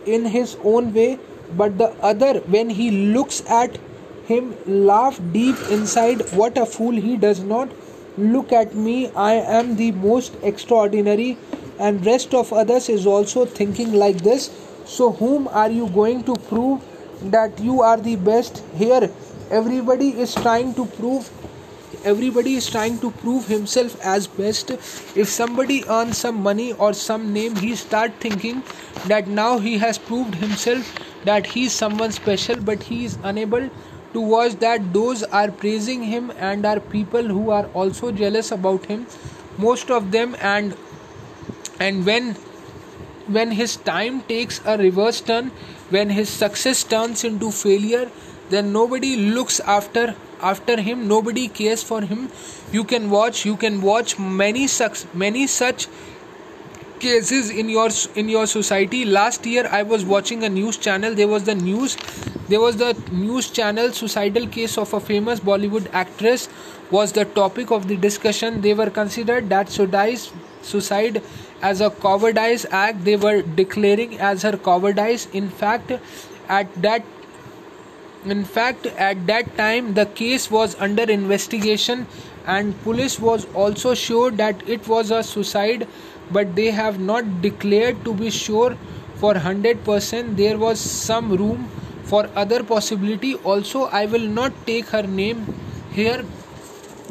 [0.05, 1.19] in his own way.
[1.57, 3.79] But the other when he looks at
[4.31, 4.51] him
[4.89, 7.71] laugh deep inside what a fool he does not.
[8.19, 8.97] Look at me
[9.29, 11.31] i am the most extraordinary.
[11.79, 14.51] And rest of others is also thinking like this
[14.95, 16.83] so whom are you going to prove
[17.37, 19.11] that you are the best here?
[19.51, 21.31] Everybody is trying to prove
[22.05, 24.71] everybody is trying to prove himself as best.
[24.71, 28.63] If somebody earns some money or some name he start thinking
[29.07, 30.93] that now he has proved himself
[31.25, 33.69] that he is someone special but he is unable
[34.13, 38.87] to watch that those are praising him and are people who are also jealous about
[38.87, 39.07] him.
[39.59, 40.77] Most of them and
[41.79, 42.35] and when
[43.37, 45.53] when his time takes a reverse turn
[45.91, 48.11] when his success turns into failure
[48.51, 51.07] then nobody looks after after him.
[51.07, 52.29] Nobody cares for him.
[52.73, 55.87] You can watch you can watch many such many such
[57.01, 59.05] cases in your in your society.
[59.05, 61.15] Last year i was watching a news channel.
[61.21, 61.97] There was the news
[62.49, 66.49] there was the news channel suicidal case of a famous bollywood actress
[66.91, 68.61] was the topic of the discussion.
[68.61, 71.23] They were considered that suicide
[71.63, 73.05] as a cowardice act.
[73.05, 75.27] They were declaring as her cowardice.
[75.43, 75.93] In fact
[76.49, 77.03] at that
[78.25, 82.07] in fact, at that time, the case was under investigation,
[82.47, 85.87] and police was also sure that it was a suicide,
[86.31, 88.77] but they have not declared to be sure
[89.17, 91.69] for 100% there was some room
[92.05, 93.35] for other possibility.
[93.37, 95.47] Also i will not take her name
[95.93, 96.25] here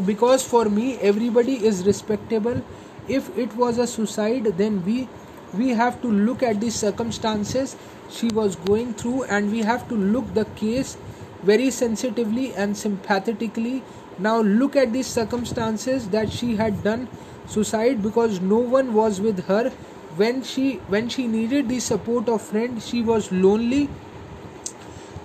[0.05, 2.61] because for me everybody is respectable.
[3.07, 5.07] If it was a suicide then we
[5.53, 7.75] we have to look at the circumstances
[8.09, 10.97] she was going through and we have to look the case
[11.43, 13.83] very sensitively and sympathetically.
[14.17, 17.07] Now look at the circumstances that she had done
[17.49, 19.71] suicide because no one was with her.
[20.17, 23.89] When she when she needed the support of friend she was lonely.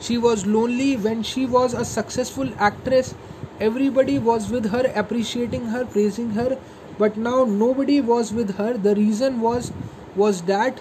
[0.00, 0.96] She was lonely.
[0.96, 3.14] When she was a successful actress
[3.60, 6.58] everybody was with her appreciating her praising her.
[6.98, 8.74] But now nobody was with her.
[8.88, 9.72] The reason was
[10.16, 10.80] was that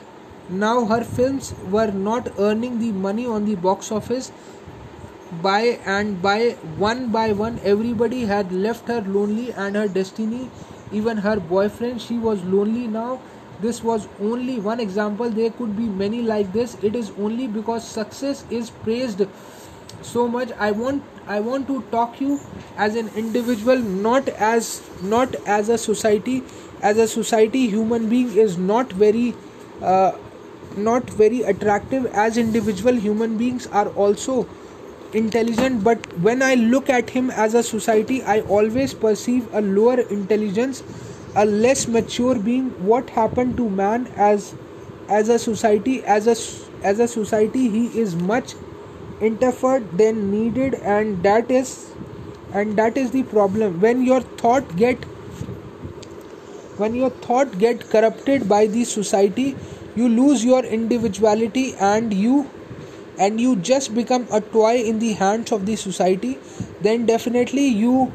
[0.50, 4.32] now her films were not earning the money on the box office.
[5.42, 10.50] By and by one by one everybody had left her lonely and her destiny
[10.94, 12.88] even her boyfriend she was lonely.
[12.88, 13.20] Now
[13.62, 15.30] this was only one example.
[15.30, 16.78] There could be many like this.
[16.84, 19.22] It is only because success is praised
[20.02, 20.52] so much.
[20.60, 21.04] I want
[21.34, 22.38] i want to talk you
[22.86, 26.44] as an individual not as not as a society.
[26.82, 29.34] As a society human being is not very
[29.82, 30.12] uh,
[30.76, 32.06] not very attractive.
[32.26, 34.44] As individual human beings are also
[35.14, 40.00] intelligent but when i look at him as a society i always perceive a lower
[40.18, 40.84] intelligence
[41.36, 42.70] a less mature being.
[42.86, 44.54] What happened to man as
[45.10, 46.36] as a society as a
[46.88, 48.54] as a society he is much
[49.22, 51.92] interfered than needed and that is
[52.54, 53.80] and that is the problem.
[53.82, 55.04] When your thought get
[56.78, 59.56] when your thought get corrupted by the society
[59.96, 62.50] you lose your individuality and you
[63.18, 66.38] and you just become a toy in the hands of the society
[66.82, 68.12] then definitely you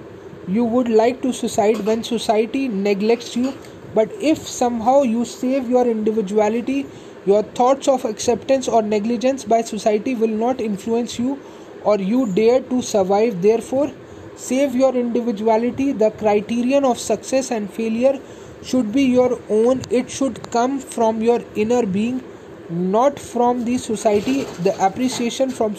[0.49, 3.53] you would like to suicide when society neglects you.
[3.95, 6.87] But if somehow you save your individuality
[7.27, 11.39] your thoughts of acceptance or negligence by society will not influence you
[11.85, 13.43] or you dare to survive.
[13.43, 13.91] Therefore
[14.37, 15.93] save your individuality.
[15.93, 18.19] The criterion of success and failure
[18.63, 19.83] should be your own.
[19.91, 22.23] It should come from your inner being
[22.71, 25.75] not from the society the appreciation from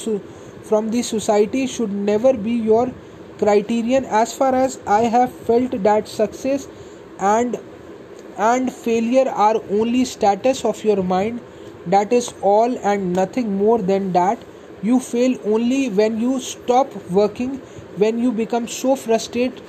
[0.64, 2.92] from the society should never be your
[3.38, 4.06] criterion.
[4.06, 6.68] As far as i have felt that success
[7.20, 7.60] and
[8.38, 11.42] and failure are only status of your mind
[11.88, 14.38] that is all and nothing more than that.
[14.82, 17.58] You fail only when you stop working
[17.98, 19.62] when you become so frustrated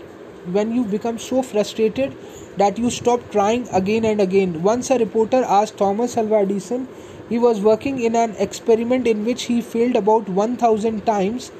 [0.56, 2.16] when you become so frustrated
[2.56, 4.62] that you stop trying again and again.
[4.62, 6.88] Once a reporter asked Thomas Alva Edison,
[7.28, 11.52] he was working in an experiment in which he failed about 1000 times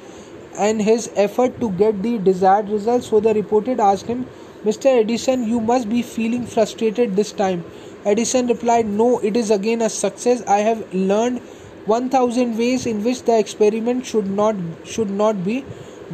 [0.59, 3.03] in his effort to get the desired result.
[3.03, 4.25] So the reporter asked him,
[4.65, 4.85] Mr.
[4.85, 7.63] Edison, you must be feeling frustrated this time.
[8.05, 10.43] Edison replied, No, it is again a success.
[10.47, 11.39] I have learned
[11.85, 15.63] 1000 ways in which the experiment should not should not be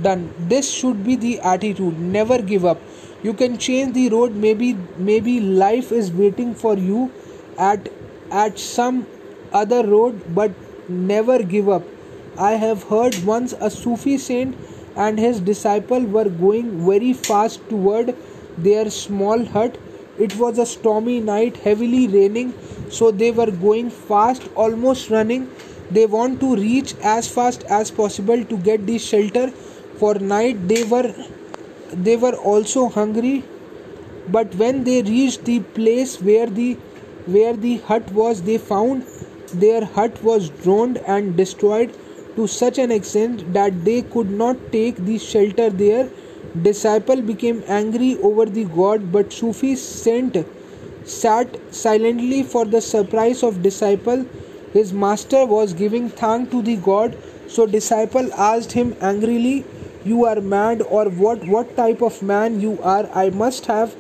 [0.02, 0.34] done.
[0.40, 2.00] This should be the attitude.
[2.00, 2.80] Never give up
[3.28, 4.36] you can change the road.
[4.48, 4.74] Maybe
[5.12, 7.12] maybe life is waiting for you
[7.68, 7.90] at
[8.32, 9.06] at some
[9.62, 10.52] other road but
[10.90, 11.94] never give up.
[12.48, 14.56] I have heard once a sufi saint
[15.06, 18.16] and his disciple were going very fast toward
[18.68, 19.78] their small hut.
[20.26, 22.54] It was a stormy night heavily raining
[22.90, 25.50] so they were going fast almost running.
[25.98, 29.50] They want to reach as fast as possible to get the shelter.
[30.00, 31.14] For night they were
[31.94, 33.44] they were also hungry
[34.30, 36.74] but when they reached the place where the
[37.26, 39.04] where the hut was they found
[39.54, 41.94] their hut was drowned and destroyed
[42.36, 46.10] to such an extent that they could not take the shelter there.
[46.62, 50.38] Disciple became angry over the god but sufi saint
[51.04, 54.26] sat silently for the surprise of disciple.
[54.74, 59.64] His master was giving thank to the god so disciple asked him angrily
[60.08, 63.10] you are mad or what what type of man you are?
[63.22, 63.96] I must have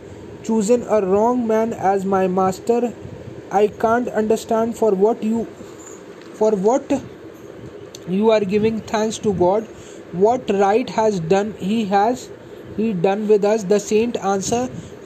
[0.50, 2.94] chosen a wrong man as my master.
[3.52, 5.46] I can't understand for what you
[6.42, 6.94] for what
[8.08, 9.68] you are giving thanks to god.
[10.26, 12.30] What right has done he has
[12.76, 13.64] he done with us?
[13.64, 14.62] The saint answer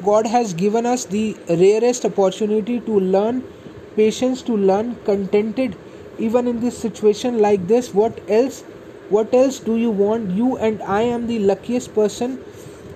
[0.09, 1.25] god has given us the
[1.63, 3.43] rarest opportunity to learn
[3.95, 5.77] patience to learn contented
[6.17, 7.93] even in this situation like this.
[7.93, 8.63] What else
[9.11, 10.31] what else do you want?
[10.31, 12.39] You and I am the luckiest person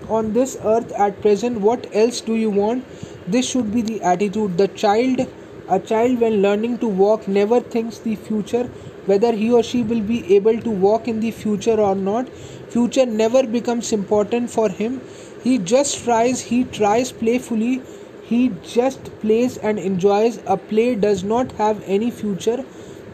[0.10, 1.60] on this earth at present.
[1.62, 2.86] What else do you want?
[3.28, 4.58] This should be the attitude.
[4.58, 5.28] The child,
[5.70, 8.64] a child, when learning to walk, never thinks the future,
[9.06, 12.30] whether he or she will be able to walk in the future or not.
[12.70, 15.02] Future never becomes important for him.
[15.44, 17.82] He just tries, he tries playfully.
[18.28, 20.40] he just plays and enjoys.
[20.48, 22.66] A play does not have any future.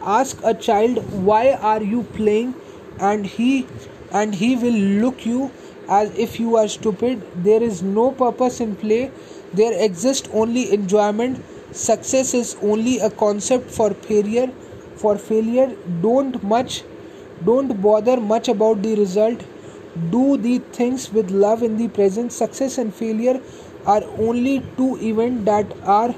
[0.02, 2.54] Ask a child why are you playing
[3.10, 3.68] and he
[4.12, 5.52] and he will look you
[5.90, 7.22] as if you are stupid.
[7.44, 9.12] There is no purpose in play.
[9.54, 11.44] There exists only enjoyment.
[11.72, 14.52] Success is only a concept for failure.
[14.96, 16.84] For failure, don't much
[17.46, 19.44] don't bother much about the result.
[20.12, 22.32] Do the things with love in the present.
[22.32, 23.42] Success and failure
[23.86, 26.14] are only two events that are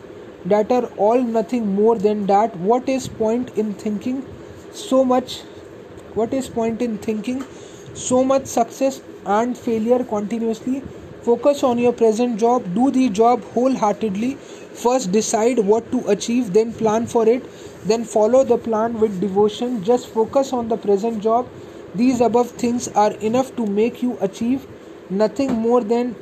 [0.45, 4.17] that are all nothing more than that what is point in thinking
[4.73, 5.43] so much
[6.15, 7.43] what is point in thinking?
[7.93, 10.81] So much success and failure continuously.
[11.21, 12.73] Focus on your present job.
[12.73, 14.35] Do the job wholeheartedly.
[14.73, 17.45] First decide what to achieve then plan for it.
[17.85, 19.83] Then follow the plan with devotion.
[19.83, 21.47] Just focus on the present job.
[21.95, 24.65] These above things are enough to make you achieve
[25.09, 26.15] nothing more than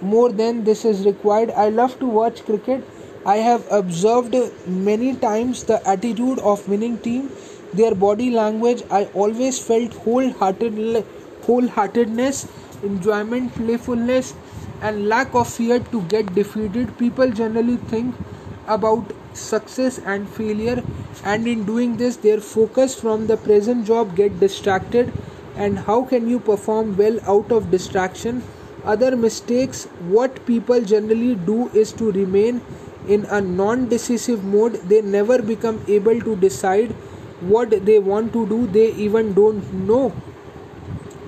[0.00, 1.50] more than this is required.
[1.50, 2.84] I love to watch cricket.
[3.24, 4.36] I have observed
[4.66, 7.30] many times the attitude of winning team,
[7.76, 8.82] their body language.
[8.90, 11.04] I always felt wholehearted,
[11.46, 12.46] wholeheartedness,
[12.82, 14.34] enjoyment, playfulness,
[14.82, 16.96] and lack of fear to get defeated.
[16.98, 18.14] People generally think
[18.66, 20.82] about success and failure,
[21.24, 25.12] and in doing this, their focus from the present job get distracted.
[25.56, 28.42] And how can you perform well out of distraction?
[28.92, 29.84] other mistakes
[30.16, 32.60] what people generally do is to remain
[33.08, 36.94] in a non decisive mode they never become able to decide
[37.40, 40.08] what they want to do they even don't know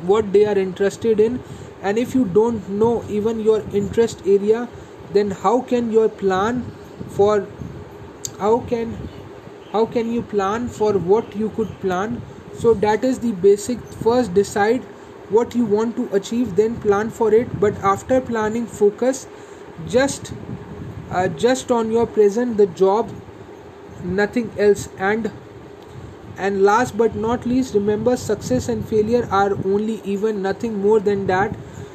[0.02, 1.42] what they are interested in.
[1.82, 4.68] And if you don't know even your interest area
[5.12, 6.64] then how can your plan
[7.08, 7.46] for
[8.38, 8.96] how can
[9.72, 12.22] how can you plan for what you could plan?
[12.54, 14.82] So that is the basic first decide
[15.30, 17.60] what you want to achieve then plan for it.
[17.60, 19.26] But after planning focus
[19.86, 20.32] just
[21.10, 23.10] uh, just on your present the job
[24.02, 24.88] nothing else.
[24.98, 25.30] And
[26.38, 31.26] and last but not least remember success and failure are only even nothing more than
[31.26, 31.54] that.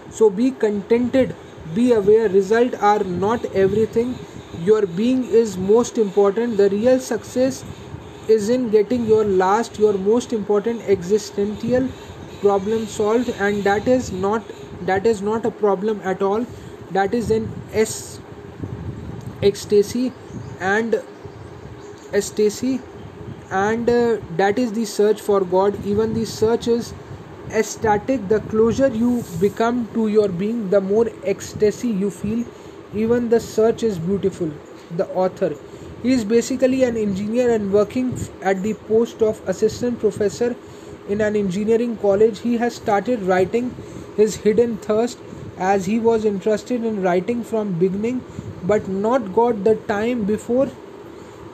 [0.09, 1.35] So be contented
[1.73, 4.15] be aware result are not everything.
[4.63, 6.57] Your being is most important.
[6.57, 7.63] The real success
[8.27, 11.89] is in getting your last your most important existential
[12.41, 13.29] problem solved.
[13.29, 14.43] And that is not
[14.81, 16.45] that is not a problem at all.
[16.91, 18.19] That is in s
[19.41, 20.11] ecstasy
[20.59, 21.01] and
[22.13, 22.79] ecstasy
[23.61, 25.77] and uh, that is the search for god.
[25.85, 26.93] Even the search is
[27.51, 28.27] ecstatic.
[28.27, 32.45] The closer you become to your being the more ecstasy you feel.
[32.93, 34.51] Even the search is beautiful.
[34.97, 35.55] The author.
[36.01, 40.55] He is basically an engineer and working at the post of assistant professor
[41.07, 42.39] in an engineering college.
[42.39, 43.75] He has started writing
[44.17, 45.19] his hidden thirst
[45.57, 48.23] as he was interested in writing from beginning
[48.63, 50.69] but not got the time before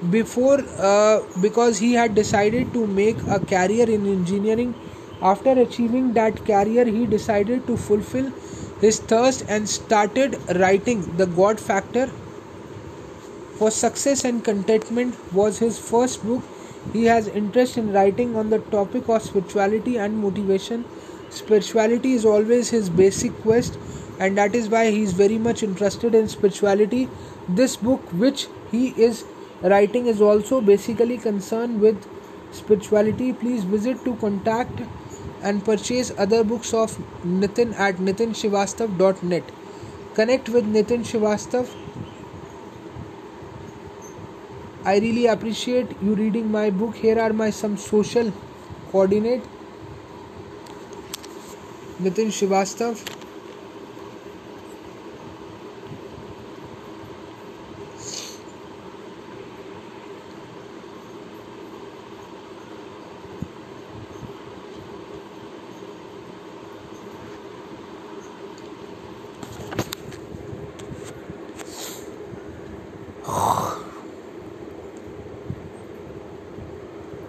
[0.09, 4.73] before uh, because he had decided to make a career in engineering
[5.21, 8.31] after achieving that career he decided to fulfill
[8.79, 12.07] his thirst and started writing the god factor
[13.57, 16.41] for success and contentment was his first book
[16.93, 20.85] he has interest in writing on the topic of spirituality and motivation.
[21.29, 23.77] Spirituality is always his basic quest,
[24.19, 27.07] and that is why he is very much interested in spirituality.
[27.47, 29.23] This book, which he is
[29.61, 32.07] writing, is also basically concerned with
[32.51, 33.33] spirituality.
[33.33, 34.81] Please visit to contact
[35.41, 39.43] and purchase other books of Nitin at nitinshivastav.net.
[40.15, 41.69] Connect with Nitin Shivastav
[44.85, 46.95] I really appreciate you reading my book.
[46.95, 48.31] Here are my some social
[48.91, 49.43] coordinate.
[52.01, 53.18] Nitin Shivastav.